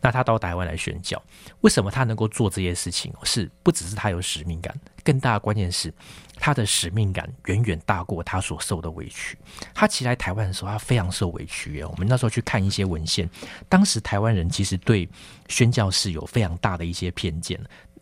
[0.00, 1.20] 那他到台湾来宣教，
[1.60, 3.12] 为什么他能够做这些事情？
[3.24, 5.92] 是不只是他有使命感，更大的关键是。
[6.38, 9.38] 他的使命感远远大过他所受的委屈。
[9.72, 11.82] 他骑来台湾的时候，他非常受委屈。
[11.82, 13.26] 我们那时候去看一些文献，
[13.70, 15.08] 当时台湾人其实对
[15.48, 17.58] 宣教士有非常大的一些偏见。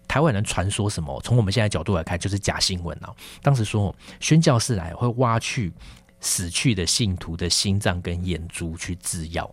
[0.08, 1.20] 台湾人传说什么？
[1.22, 3.14] 从我们现在角度来看，就是假新闻啊。
[3.40, 5.72] 当时说宣教士来会挖去
[6.18, 9.48] 死去的信徒的心脏跟眼珠去制药。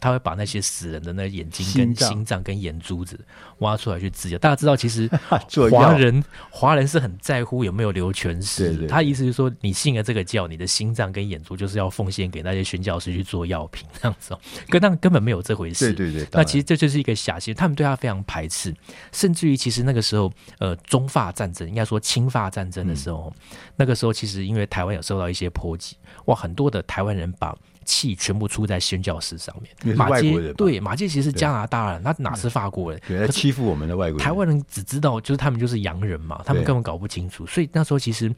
[0.00, 3.18] 他会把那些死人的那眼睛、跟心脏、跟眼珠子
[3.58, 4.38] 挖出来去治疗。
[4.38, 5.08] 大家知道，其实
[5.70, 8.86] 华人华人是很在乎有没有留全尸。
[8.86, 14.40] 他意思就是说，你信了这个教，你的心脏跟眼珠就是要奉献给那些宣教师去做药品，这样子哦。
[14.68, 15.92] 可他们根本没有这回事。
[15.92, 17.56] 对对对，那其实这就是一个假新闻。
[17.56, 18.74] 他们对他非常排斥，
[19.12, 27.56] 甚至于其实那个时候，呃，中法战争应该说清法战争的时候，嗯、那个时候其实因为台湾有受到一些波及，哇，很多的台湾人把。
[27.88, 29.96] 气全部出在宣教士上面。
[29.96, 33.00] 马街对马街其实是加拿大人，他哪是法国人？
[33.08, 34.24] 对，他欺负我们的外国人。
[34.24, 37.46] 台湾人只知道就是他们就是洋人嘛，他们根本搞不清楚。
[37.46, 38.30] 所以那时候其实。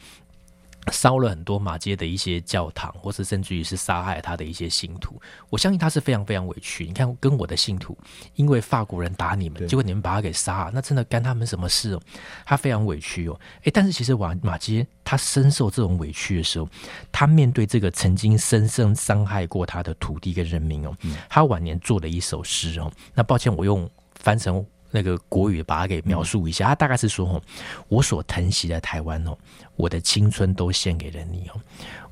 [0.90, 5.20] 烧了很多马街的一些教堂，或是甚至于是杀害他的一些信徒。
[5.48, 6.86] 我相信他是非常非常委屈。
[6.86, 7.96] 你看，跟我的信徒，
[8.34, 12.02] 因为法国人打你们，结果你们把他给杀了，那真的干他们什么事哦？
[12.44, 13.38] 他非常委屈哦。
[13.64, 16.68] 诶，但是其实马马街他深受这种委屈的时候，
[17.12, 20.96] 他面对这个曾经深深伤害过他的土地跟人民哦，
[21.28, 22.90] 他晚年做了一首诗哦。
[23.14, 24.64] 那抱歉，我用翻成。
[24.90, 27.42] 那个国语把它给描述一下，他大概是说：“哦，
[27.88, 29.37] 我所疼惜的台湾哦，
[29.76, 31.61] 我的青春都献给了你哦，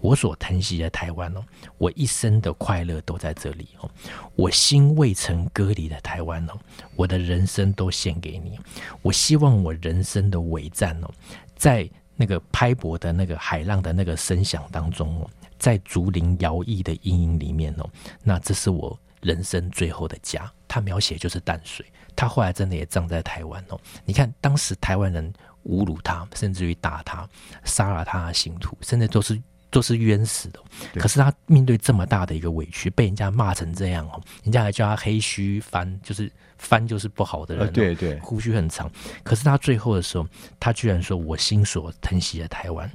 [0.00, 1.44] 我所疼惜的台湾哦，
[1.76, 3.90] 我一生的快乐都在这里哦，
[4.36, 6.52] 我心未曾割离的台湾哦，
[6.94, 8.58] 我的人生都献给你。
[9.02, 11.10] 我希望我人生的尾站哦，
[11.56, 17.88] 在那个拍泊的那个海浪的那个声响当中哦，在竹林摇曳的阴影里面哦，
[18.22, 21.84] 那这是我人生最后的家。”他描写就是淡水。
[22.14, 23.80] 他后来真的也葬在台湾哦。
[24.04, 25.32] 你看，当时台湾人
[25.66, 27.28] 侮辱他，甚至于打他，
[27.64, 29.40] 杀了他的信徒，甚至都是
[29.70, 30.60] 都是冤死的。
[30.94, 37.72] 可是他面对这么大的一个委屈，被人家骂成这样哦，人家还叫他黑须番，就是番就是不好的人。
[37.72, 38.90] 对对，胡须很长。
[39.22, 40.26] 可是他最后的时候，
[40.58, 42.90] 他居然说：“我心所疼惜的台湾，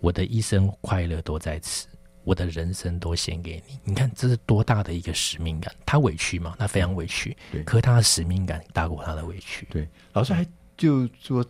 [0.00, 1.86] 我的一生快乐都在此。”
[2.26, 5.72] 我的人生都献给你，你看这是多大的一个使命感？
[5.86, 6.56] 他委屈吗？
[6.58, 7.36] 他非常委屈。
[7.52, 9.64] 对，可是他的使命感大过他的委屈。
[9.70, 10.44] 对，老师还
[10.76, 11.46] 就说，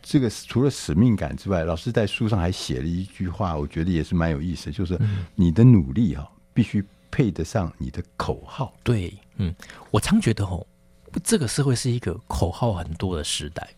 [0.00, 4.96] 这个除了使命感之外，老师在书上还写了一句话，我觉得也是蛮有意思，就是
[5.34, 8.72] 你的努力哈，必须配得上你的口号。
[8.84, 9.52] 对，嗯，
[9.90, 10.64] 我常觉得哦，
[11.24, 13.68] 这个社会是一个口号很多的时代。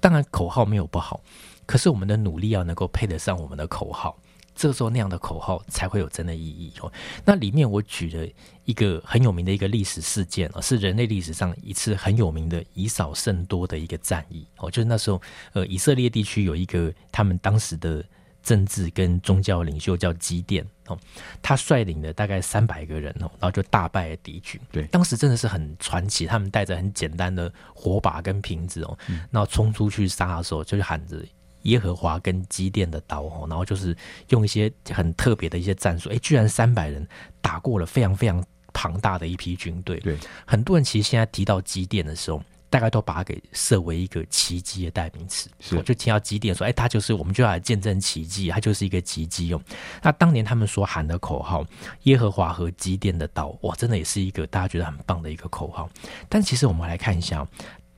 [0.00, 1.20] 当然，口号没有不好，
[1.66, 4.18] 可是我们的努力要能够配得上我们的口号。
[4.54, 6.92] 这个时候那样的口号才会有真的意义哦。
[7.24, 8.26] 那里面我举了
[8.64, 14.70] 一个很有名的一个历史事件啊，是人类历史上一次很有名的以少胜多的一个战役哦。
[14.70, 15.20] 就是那时候，
[15.52, 18.04] 呃，以色列地区有一个他们当时的
[18.42, 20.98] 政治跟宗教领袖叫基甸哦，
[21.40, 24.60] 他率领了大概三百个人哦，然后就大败了敌军。
[24.70, 26.26] 对，当时真的是很传奇。
[26.26, 28.98] 他们带着很简单的火把跟瓶子哦，
[29.30, 31.24] 然后冲出去杀的时候，就是喊着。
[31.62, 33.96] 耶和华跟基甸的刀，然后就是
[34.28, 37.06] 用一些很特别的一些战术，哎，居然三百人
[37.40, 39.98] 打过了非常非常庞大的一批军队。
[40.00, 45.50] 对，很多人其实现在提到基甸的时候，大概都把它给设为一个奇迹的代名词。
[45.60, 49.60] 是，我就听到基甸说：“哎，他就是，我们就要来见证奇迹，他就是一个奇迹哦。”
[50.02, 51.66] 那当年他们所喊的口号
[52.04, 55.88] “耶和华和基甸的刀”，哇，真的也是一个大家觉得很棒的一个口号。
[56.28, 57.46] 但其实我们来看一下。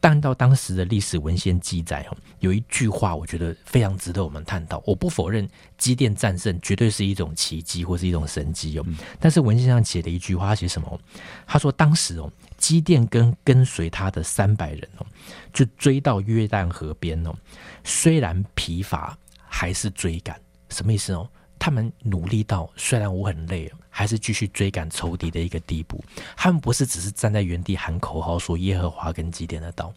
[0.04, 4.82] 但到当时的历史文献记载，哦有一句话，我觉得非常值得我们探讨。
[4.84, 5.48] 我不否认
[5.78, 8.84] 基甸战胜绝对是一种奇迹或是一种神迹哦，
[9.18, 11.00] 但是文献上写的一句话，他写什么？
[11.46, 15.06] 他说当时哦，基甸跟跟随他的三百人哦，
[15.54, 17.34] 就追到约旦河边哦，
[17.82, 20.38] 虽然疲乏，还是追赶。
[20.68, 21.26] 什么意思哦？
[21.58, 26.04] 他们努力到虽然我很累，还是继续追赶仇敌的一个地步。
[26.36, 29.92] 他们不是只是站在原地喊口号说耶和华跟基甸的刀，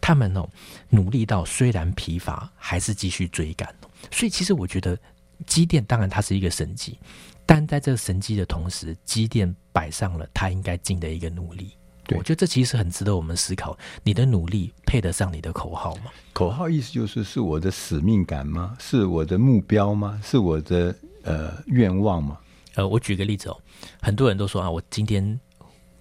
[0.00, 0.48] 他们哦
[0.88, 3.72] 努力到虽然疲乏，还是继续追赶。
[4.10, 4.98] 所以其实我觉得
[5.46, 6.98] 基甸当然它是一个神迹，
[7.46, 11.76] 但在这个神迹的同时，基甸摆上了他应该尽的一个努力。
[12.04, 16.10] 对，我觉得这其实很值得我们思考：你的努力配得上你的口号吗？
[16.32, 18.76] 口号意思就是是我的使命感吗？
[18.80, 20.20] 是我的目标吗？
[20.24, 20.94] 是我的？
[21.24, 22.36] 呃，愿望吗，
[22.74, 23.56] 呃，我举个例子哦，
[24.00, 25.38] 很多人都说啊，我今天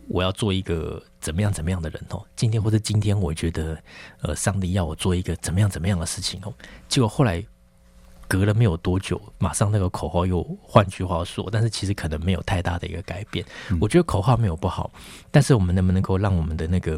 [0.08, 3.78] 我要做一个怎么样怎么样的人哦，今天或者今天我觉得，
[4.24, 6.52] 呃，上帝要我做一个怎么样怎么样的事情哦，
[6.90, 7.46] 结果后来
[8.32, 13.46] 隔了没有多久，马上那个口号又换句话说，但是其实可能没有太大的一个改变。
[13.70, 13.78] 嗯。
[13.82, 14.90] 我觉得口号没有不好，
[15.30, 16.98] 但是我们能不能够让我们的那个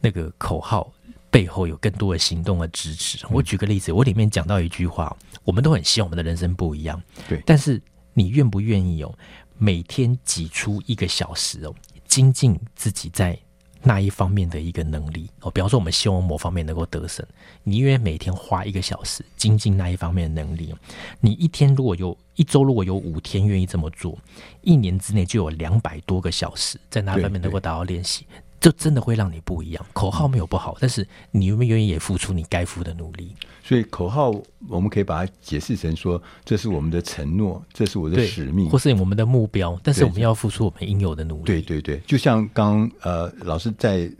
[0.00, 0.92] 那个口号
[1.30, 3.24] 背后有更多的行动和支持？
[3.30, 5.16] 我举个例子，我里面讲到一句话。
[5.44, 7.40] 我们都很希望我们的人生不一样，对。
[7.46, 7.80] 但是
[8.12, 9.14] 你愿不愿意哦？
[9.56, 11.72] 每天挤出一个小时哦，
[12.08, 13.38] 精进自己在
[13.84, 15.50] 那一方面的一个能力哦。
[15.50, 17.24] 比方说，我们希望某方面能够得胜，
[17.62, 20.74] 你愿意每天花一个小时精进那一方面的能力？
[21.20, 24.18] 你一天如果有一周，如果有五天愿意这么做，
[24.62, 28.26] 一年之内就有两百多个小时在那方面能够达到练习。
[28.64, 29.86] 就真的会让你不一样。
[29.92, 33.34] 口号没有不好，但是你愿不愿意也付出你该付的努力？
[33.62, 34.34] 所以口号
[34.68, 39.78] 我们可以把它解释成说，这是我们的承诺，这是我的使命，或是我们的目标。
[39.82, 41.44] 但是我们要付出我们应有的努力。
[41.44, 44.10] 对对对，就像刚呃老师在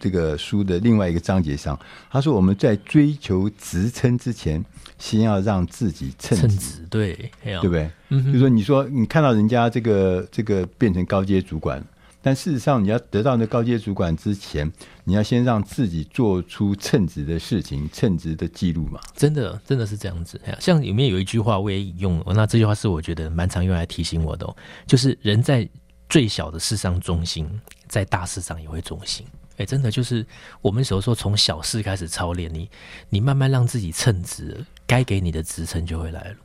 [0.00, 1.78] 这个书的另外一个章节上，
[2.10, 4.64] 他说我们在追求职称之前，
[4.98, 6.84] 先要让自己称职。
[6.90, 7.88] 对，对不对？
[8.08, 11.80] 嗯，就说你说你看到人家这个这个变成高阶主管。
[12.24, 19.00] 但事实上，你要得到那高阶主管之前，你要先让自己做出称职的事情、称职的记录嘛？
[19.16, 20.40] 真的，真的是这样子。
[20.60, 24.56] 像里面有一句话，我也引用，那这句话是我觉得蛮常用来提醒我的哦，
[24.86, 25.68] 就是人在
[26.08, 29.26] 最小的事上忠心，在大事上也会忠心。
[29.56, 30.24] 哎，真的就是
[30.60, 32.70] 我们有时候从小事开始操练你，
[33.08, 36.36] 你慢慢让自己称职，该给你的职称就会来了。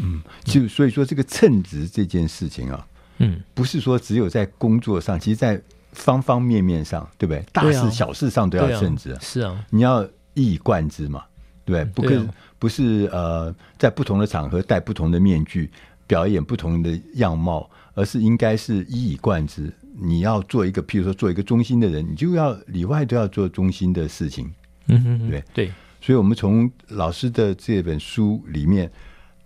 [0.00, 2.86] 嗯，就所以说这个称职这件事情啊。
[3.18, 5.60] 嗯，不是说只有在工作上，其实，在
[5.92, 7.42] 方方面面上，对不对？
[7.52, 9.16] 大事小事上都要称职。
[9.20, 10.04] 是啊，你要
[10.34, 11.24] 一以贯之嘛，
[11.64, 12.14] 对不对？
[12.18, 15.70] 不可不是呃，在不同的场合戴不同的面具，
[16.06, 19.72] 表演不同的样貌，而是应该是一以贯之。
[19.98, 24.52] 你要做一个，譬如说做一个忠心的人，你就要里外都要做忠心的事情。
[24.88, 25.72] 嗯哼，对对。
[26.02, 28.90] 所以，我们从老师的这本书里面。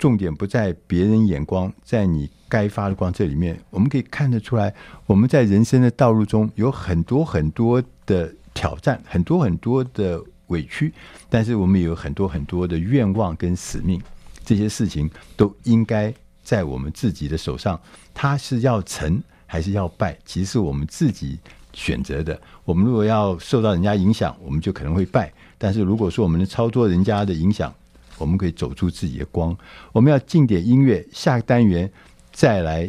[0.01, 4.75] 重点不在别人眼光，在你该发的光这里面，我们可以看得出来，
[5.05, 10.91] 我们在人生的道路中有很多很多的挑战，很多很多的委屈，
[11.29, 14.01] 但是我们有很多很多的愿望跟使命，
[14.43, 17.79] 这些事情都应该在我们自己的手上。
[18.15, 21.39] 它是要成还是要败，其实是我们自己
[21.75, 22.41] 选择的。
[22.65, 25.29] 我们如果要受到人家影响，我们就可能会败；
[25.59, 27.75] 但是如果说我们能操作人家的影响，
[28.21, 29.57] 我们可以走出自己的光。
[29.91, 31.91] 我们要进点音乐，下个单元
[32.31, 32.89] 再来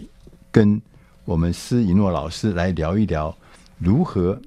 [0.52, 0.80] 跟
[1.26, 3.36] 我们施一诺老师来聊一聊，
[3.80, 4.40] 如何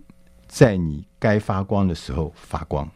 [0.47, 2.89] 在你该发光的时候发光。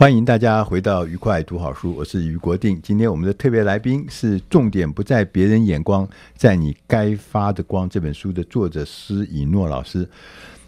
[0.00, 2.80] 欢迎大家回到愉快读好书，我是于国定。
[2.80, 10.08] 今天我们的特别来宾是《重点不在别人眼光，在你该发的光》这本书的作者施以诺老师。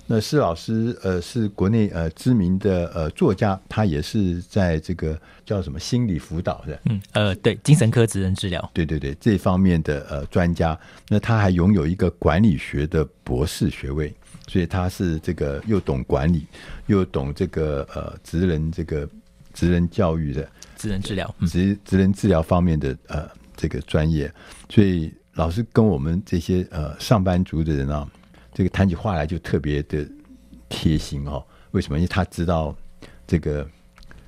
[0.06, 10.78] 那施老师呃是国内呃知名的呃作家，他也是在这个叫什么心理辅导的，嗯呃对精神科职能治疗，对对对这方面的呃专家。
[11.08, 14.12] 那他还拥有一个管理学的博士学位，
[14.46, 16.44] 所以他是这个又懂管理，
[16.88, 19.08] 又懂这个呃职能这个。
[19.52, 24.32] 职能教育的职能治疗，职职能治疗方面的呃这个专业，
[24.68, 28.08] 所以老师跟我们这些呃上班族的人啊，
[28.52, 30.06] 这个谈起话来就特别的
[30.68, 31.44] 贴心哦。
[31.70, 31.98] 为什么？
[31.98, 32.74] 因为他知道
[33.26, 33.66] 这个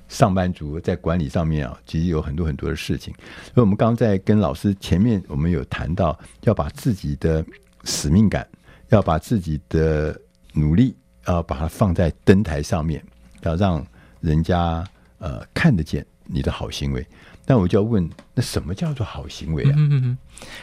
[0.07, 3.13] 上班族在管理上面啊，其实有很多很多的事情。
[3.43, 7.45] 所以我们刚刚在跟老师前面，我们有谈到要把自己的
[7.83, 8.47] 使命感，
[8.89, 10.19] 要把自己的
[10.53, 10.95] 努力，
[11.27, 13.03] 要把它放在灯台上面，
[13.41, 13.85] 要让
[14.21, 14.83] 人家。
[15.17, 17.05] 呃，看得见你的好行为，
[17.45, 19.73] 但我就要问，那什么叫做好行为啊？
[19.75, 20.17] 嗯嗯嗯。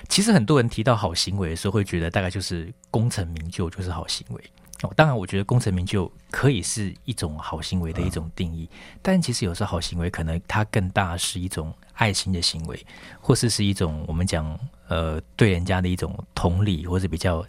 [0.08, 4.42] 其实很多人提到好行为的时候，会觉得大概就是功成名就就是好行为。
[4.82, 12.84] 哦，当然，我觉得功成名就可以是一种好行为的一种定义，嗯、但其实有时候好行为可能它更大是一种爱心的行为，
[13.20, 17.46] 或是是一种我们讲呃对人家的一种同理，或者比较。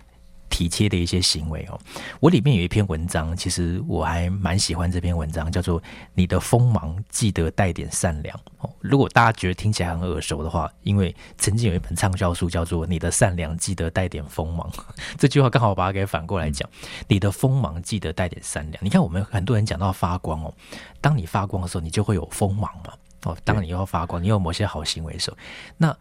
[0.53, 1.79] 体贴的一些行为哦，
[2.19, 5.81] 我里面有一篇文章，其实我还蛮喜欢这篇文章，叫做
[6.13, 8.69] 《你的锋芒记得带点善良》哦。
[8.79, 14.69] 如果大家觉得听起来很耳熟的话，因为曾经有一本畅销书叫做《你的善良记得带点锋芒》，
[15.17, 16.69] 这句话刚好把它给反过来讲，
[17.07, 18.77] 你的锋芒记得带点善良。
[18.83, 20.53] 你看，我们很多人讲到发光哦，
[21.01, 22.93] 当你发光的时候，你就会有锋芒嘛
[23.23, 23.35] 哦。
[23.43, 25.37] 当你要发光，你有某些好行为的时候，
[25.77, 25.97] 那。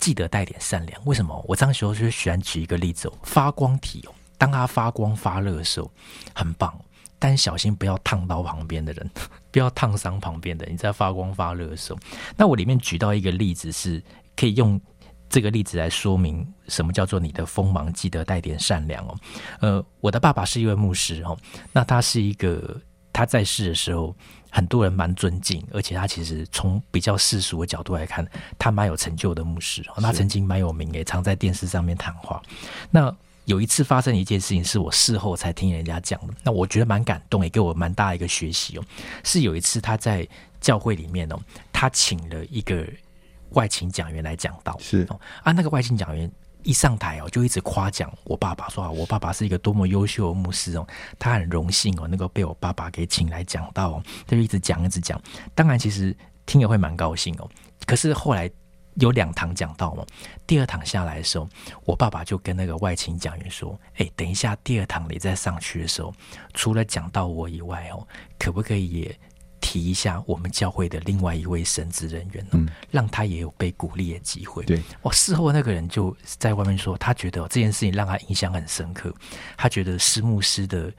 [0.00, 1.44] 记得带点善良，为什么？
[1.46, 5.90] 我这样说就喜欢举一个例子哦，发光体哦，当它发光发热的时候，
[6.34, 6.74] 很棒，
[7.18, 9.10] 但小心不要烫到旁边的人，
[9.52, 10.74] 不要烫伤旁边的人。
[10.74, 11.98] 你在发光发热的时候，
[12.36, 14.02] 那我里面举到一个例子，是
[14.34, 14.80] 可以用
[15.28, 19.16] 这个例子来说明什么叫做你的锋芒记得带点善良哦。
[19.60, 21.38] 呃，我的爸爸是一位牧师哦，
[21.72, 22.80] 那他是一个
[23.12, 24.16] 他在世的时候。
[24.50, 28.26] 很多人蛮尊敬，而且他其实从比较世俗的角度来看，
[28.58, 29.82] 他蛮有成就的牧师。
[29.96, 32.42] 他曾经蛮有名，也常在电视上面谈话。
[32.90, 36.34] 那有一次发生一件事情，是我事后才听人家讲的。
[36.42, 38.84] 那我觉得蛮感动，也给我蛮大一个学习哦。
[39.24, 40.26] 是有一次他在
[40.60, 41.38] 教会里面哦，
[41.72, 42.86] 他请了一个
[43.50, 44.76] 外勤讲员来讲道。
[44.80, 45.06] 是
[45.42, 46.30] 啊，那个外勤讲员。
[46.62, 50.86] 一上台哦，就一直夸奖我爸爸，说啊，我爸爸是一个多么优秀的牧师哦，
[51.18, 55.20] 他很荣幸哦，能够被我爸爸给请来讲道哦，他就一直讲一直讲。
[55.54, 57.48] 当然，其实听了会蛮高兴哦。
[57.86, 58.50] 可是后来
[58.94, 60.04] 有两堂讲道嘛，
[60.46, 61.48] 第二堂下来的时候，
[61.84, 66.12] 我爸爸就跟那个外勤讲员说：“哎，等一下，第二堂你再上去的时候，
[66.54, 68.06] 除了讲到我以外哦，
[68.38, 69.18] 可不可以也？”
[69.70, 74.64] 提一下我们教会的另外一位神职人员，嗯，让他也有被鼓励的机会。
[74.64, 79.14] 对，哦，事后那个人就在外面说，他觉得这件事情让他印象很深刻。
[79.56, 80.92] 他觉得施牧师的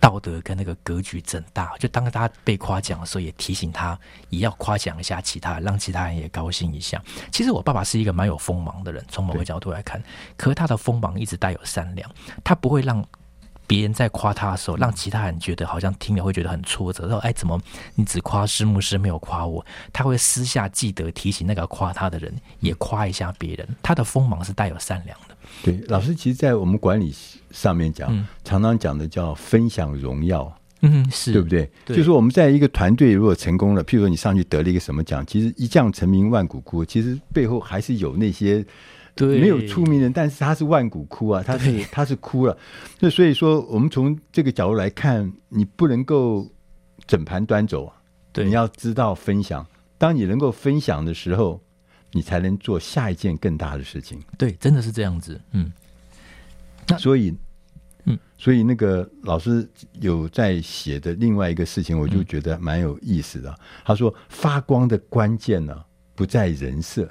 [0.00, 3.98] 道德跟那个格局真大，就当他被夸奖的时候，也提醒他
[4.30, 7.02] 也要夸奖一下其他，让其他人也高兴一下。
[7.30, 10.02] 其实我爸爸是一个蛮有锋芒的人，从某个角度来看，
[10.38, 12.10] 可是他的锋芒一直带有善良，
[12.42, 13.06] 他不会让。
[13.70, 17.08] 别人在夸他的时候，让其他人觉得好像听了会觉得很挫折。
[17.08, 17.56] 说：“哎，怎么
[17.94, 19.64] 你只夸师母师没有夸我？”
[19.94, 23.68] 他会私下记得提醒那个夸他的人，也夸一下别人。
[23.80, 25.36] 他的锋芒是带有善良的。
[25.62, 27.14] 对，老师，其实，在我们管理
[27.52, 31.70] 上面讲，嗯、常常讲的叫分享荣耀，嗯，是对不对？
[31.84, 38.66] 对，就是说我们在一个团队如果成功了，譬如说你上去得了一个什么奖，其实一将成名万骨枯，其实背后还是有那些。
[39.20, 42.56] 对，没有出名人，但是他是万古枯啊，他是他是枯了。
[42.98, 46.50] 那所以说，我们从这个角度来看，你不能够
[47.06, 47.92] 整盘端走，
[48.32, 49.66] 对，你要知道分享。
[49.98, 51.60] 当你能够分享的时候，
[52.12, 54.18] 你才能做下一件更大的事情。
[54.38, 55.38] 对，真的是这样子。
[55.52, 55.70] 嗯，
[56.88, 57.36] 那所以，
[58.06, 59.68] 嗯，所以那个老师
[60.00, 63.50] 有在写的另外一个事情，我就觉得蛮有意思的。
[63.50, 65.76] 嗯，他说，发光的关键呢，
[66.14, 67.06] 不在人设，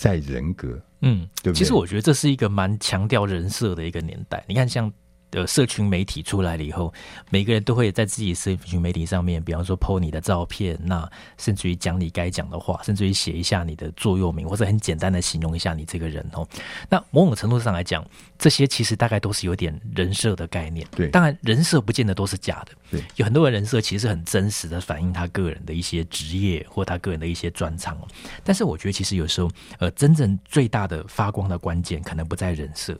[0.00, 0.80] 在人格。
[1.02, 4.42] 嗯，对，其实我觉得这是一个蛮强调人设的一个年代。
[4.48, 4.90] 你看，像。
[5.30, 6.92] 的社群媒体出来了以后，
[7.30, 11.08] 每个人都会在自己社群媒体上面，比方说 po 你的照片，那
[11.38, 16.46] 甚至于讲你该讲的话，甚至于写一下你的座右铭，或者很简单的形容一下你这个人哦。
[16.88, 18.04] 那某种程度上来讲，
[18.38, 20.86] 这些其实大概都是有点人设的概念。
[20.90, 22.72] 对，当然人设不见得都是假的。
[22.90, 27.96] 对，有很多人人设其实很真实的反映他个人的一些职业或他个人的一些专长。
[28.42, 32.98] 但是我觉得其实有时候，呃，真正最大的发光的关键，可能不在人设，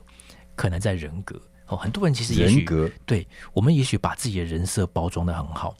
[0.54, 1.40] 可能在人格。
[1.70, 5.76] 哦，很多人其实也许人格对我们也许把自己的人设包装的很好，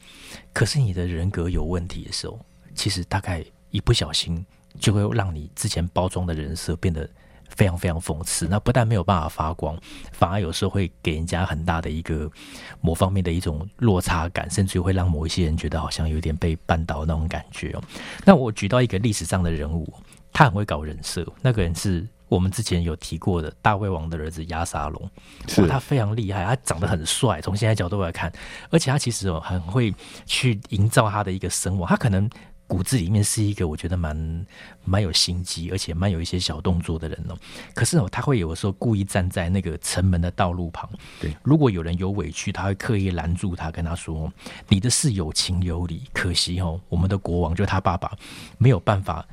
[0.53, 2.39] 可是你的人格有问题的时候，
[2.73, 4.45] 其实大概一不小心
[4.79, 7.09] 就会让你之前包装的人设变得
[7.49, 8.47] 非常非常讽刺。
[8.47, 9.77] 那不但没有办法发光，
[10.13, 12.31] 反而有时候会给人家很大的一个
[12.79, 17.83] 某方面的一种落差感，甚至会让某一些人觉得好像有点被绊倒那种感觉哦。
[18.23, 19.93] 那我举到一个历史上的人物，
[20.31, 22.07] 他很会搞人设，那个人是。
[22.31, 25.11] 我们之前有提过的大胃王的儿子亚沙龙，
[25.57, 28.31] 哇，他非常厉害，他长得很帅，从现在角度来看，
[28.69, 29.93] 而且他其实哦很会
[30.25, 32.29] 去营造他的一个声望，他可能
[32.67, 34.45] 骨子里面是一个我觉得蛮
[34.85, 37.35] 蛮有心机，而且蛮有一些小动作的人哦。
[37.73, 44.31] 可是哦，他会有的时候故意站在那个城门的道路旁，对，如果有人有委屈，他会刻意拦住他，跟他说
[44.69, 48.09] ：“你的事有情有理。”可惜哦，我们的国王就他爸爸
[48.57, 49.27] 没有办法。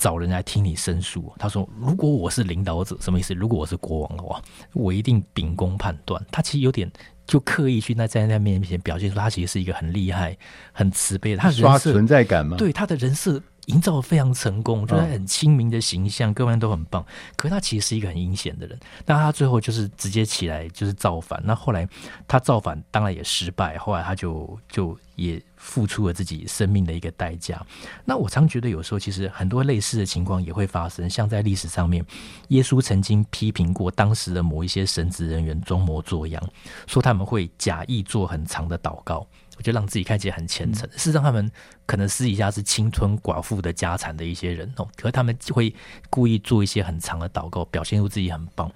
[0.00, 1.30] 找人来听你申诉。
[1.38, 3.34] 他说：“如果我是领导者，什么意思？
[3.34, 4.40] 如果我是国王的话，
[4.72, 6.90] 我一定秉公判断。”他其实有点
[7.26, 10.34] 就刻意去那在那面前表现出他其实是一个很厉害、
[10.72, 11.36] 很慈悲的。
[11.36, 12.56] 他刷存在感吗？
[12.56, 13.40] 对，他的人设。
[13.70, 17.04] 营造的非常成功，就是很亲民的形象，各方面都很棒。
[17.36, 18.78] 可是他其实是一个很阴险的人。
[19.06, 21.40] 那他最后就是直接起来就是造反。
[21.44, 21.88] 那后来
[22.26, 27.64] 他造反当然也失败，后来他就就也付出了自己生命的一个代价。
[28.04, 31.08] 那我常觉得有时候其实很多类似的情况也会发生。
[31.08, 32.04] 像在历史上面，
[32.48, 36.42] 耶稣曾经批评过当时的某一些神职人员装模作样，
[36.86, 39.26] 说他们会假意做很长的祷告。
[39.62, 41.50] 就让自己看起来很虔诚，事实上他们
[41.86, 45.74] 可能私底下是侵吞寡妇的家产的一些人哦，可是他们会
[46.08, 48.72] 故意做一些很长的祷告，表现出自己很棒，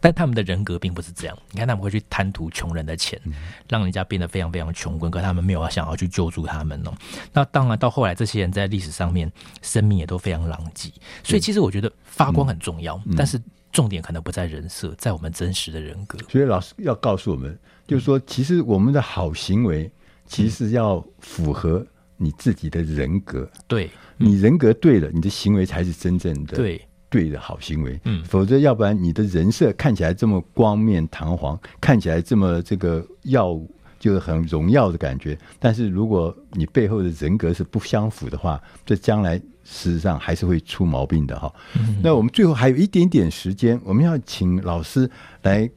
[0.00, 1.38] 但他们的人格并不是这样。
[1.52, 3.20] 你看他们会去贪图穷人的钱，
[3.68, 6.92] 让人家变得非常非常穷困，可他们没有想要去救助他们哦。
[7.32, 9.30] 那当然到后来，这些人在历史上面
[9.62, 10.90] 生命也都非常狼藉。
[11.22, 13.40] 所以其实我觉得发光很重要，但是
[13.72, 16.18] 重点可能不在人设，在我们真实的人格。
[16.28, 17.58] 所以老师要告诉我们。
[17.86, 19.90] 就是说，其实我们的好行为，
[20.26, 23.46] 其实要符合你自己的人格。
[23.68, 26.80] 对，你人格对了，你的行为才是真正的对
[27.10, 28.00] 对的好行为。
[28.04, 33.60] 嗯，否则要不然你的人设看起来这么光面堂皇，看起来这么这个耀，
[33.98, 35.38] 就是很荣耀的感觉。
[35.58, 41.52] 但是如果你背后的人格是不相符的话，这将来事实上还是会出毛病的哈。
[41.78, 45.10] 嗯，那我们最后还有一点点时间，我们要请老师
[45.42, 45.70] 来。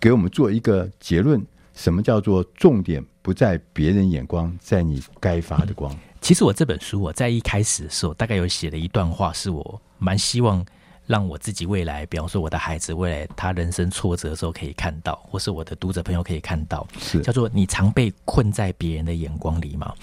[0.00, 1.44] 给我们做一个结论，
[1.74, 5.94] 什么叫做重点不在别人眼光，在你该发的光。
[6.22, 10.64] 其实我这本书我在一开始的时候，大概有写了一段话，是我蛮希望
[11.06, 19.94] 让我自己未来，比方说我的孩子未来他人生挫折的时候可以看到，或是我的读者朋友可以看到，是叫做你常被困在别人的眼光里嘛？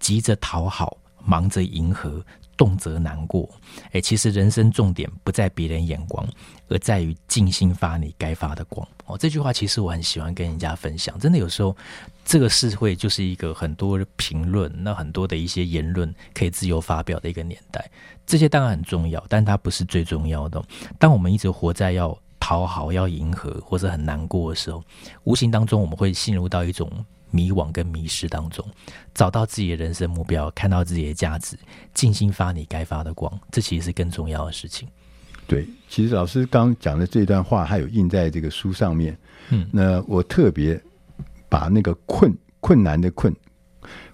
[0.00, 2.24] 急着讨好，忙着迎合。
[2.56, 3.48] 动则难过，
[3.92, 6.26] 哎，其实人生重点不在别人眼光，
[6.68, 8.86] 而在于尽心发你该发的光。
[9.06, 11.18] 哦，这句话其实我很喜欢跟人家分享。
[11.18, 11.76] 真的，有时候
[12.24, 17.90] 这个社会就是一个很多评论，那很多的一些言论可以自由发表的一个年代。
[18.26, 20.62] 这些当然很重要，但它不是最重要的。
[20.98, 24.82] 当我们一直活在要讨好、要迎合，或者很难过的时候，
[25.24, 26.90] 无形当中我们会陷入到一种。
[27.34, 28.64] 迷惘跟迷失当中，
[29.12, 31.58] 找到自己的人生目标，看到自己的价值，
[31.92, 34.88] 尽心发你该发的光，这其实是更重要的事情。
[35.48, 39.18] 对，其实老师刚讲的这段话，还有印在这个书上面。
[39.50, 40.80] 嗯，那我特别
[41.48, 43.34] 把那个困困难的困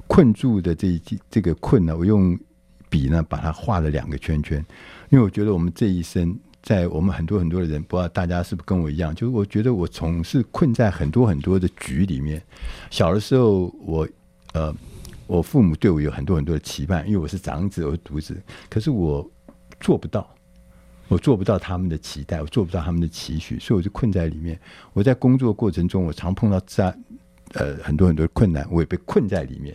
[0.07, 2.39] 困住的这一这个困呢，我用
[2.89, 4.64] 笔呢把它画了两个圈圈，
[5.11, 6.35] 因为我觉得我们这一生。
[6.62, 9.14] 在我们很多很多的人，不知道大家是不是跟我一样？
[9.14, 12.42] 就是我觉得我总是困在很多很多的局里面。
[12.90, 14.06] 小的时候我，
[14.52, 14.74] 呃，
[15.26, 18.38] 我父母对我有很多很多的期盼，因为我是长子，我是独子。
[18.68, 19.26] 可是我
[19.80, 20.28] 做不到，
[21.08, 24.61] 我做不到他们的期待，我做不到他们的期许，所以我就困在里面。
[24.92, 26.84] 我在工作过程中，我常碰到这
[27.54, 29.74] 呃很多很多的困难，我也被困在里面。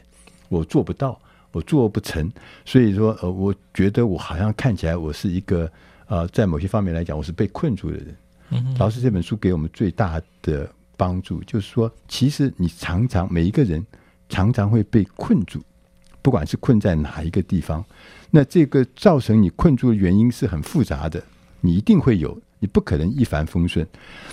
[0.50, 1.20] 我做不到，
[1.52, 2.32] 我做不成。
[2.64, 5.70] 所以说，呃，我觉得我好像看起来我是一个。
[6.08, 8.16] 呃，在某些方面来讲，我是被困住的人。
[8.52, 13.84] 嗯，老师这本书给我们最大的帮助，就是说，其实你常常每一个人
[14.30, 15.60] 常常会被困住，
[16.22, 17.84] 不管是困在哪一个地方。
[18.30, 21.24] 那这个造成你困住的原因是很复杂的，
[21.62, 23.88] 你一定会有，你不可能一帆风顺。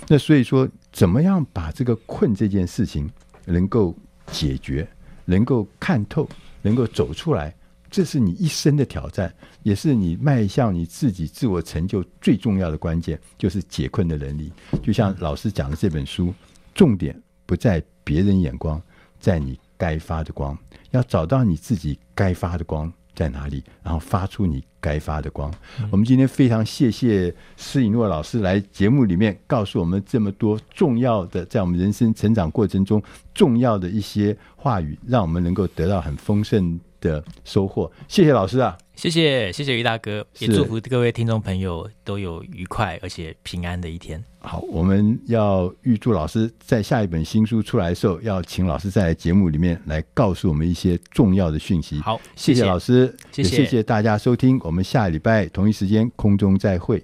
[0.07, 3.09] 那所以说，怎么样把这个困这件事情
[3.45, 3.95] 能够
[4.27, 4.87] 解决，
[5.25, 6.29] 能够看透，
[6.61, 7.55] 能够走出来？
[7.93, 9.31] 这是你一生的挑战，
[9.61, 14.51] 也是你迈向你自己自我成就最重要的关键，就是解困的能力。
[14.81, 16.33] 就像老师讲的这本书，
[16.73, 17.15] 重点
[17.45, 18.81] 不在别人眼光，
[19.19, 20.57] 在你该发的光。
[20.89, 25.53] 要找到你自己该发的光，在哪里，然后发出你该发的光。
[25.91, 32.99] 我们今天非常谢谢施以诺老师来节目里面告诉我们这么多重要的，在我们人生成长过程中
[33.35, 37.91] 重要的一些话语，让我们能够得到很丰盛的收获。
[38.07, 38.77] 谢谢老师啊！
[38.95, 44.23] 谢谢谢谢于大哥，也祝福各位听众朋友都有愉快而且平安的一天。
[44.39, 51.99] 好，我们要预祝老师在下一本新书出来的时候，要请老师在节目里面来告诉我们一些重要的讯息。
[51.99, 57.03] 好，谢谢老师，谢谢，也谢谢大家收听，我们下礼拜同一时间空中再会。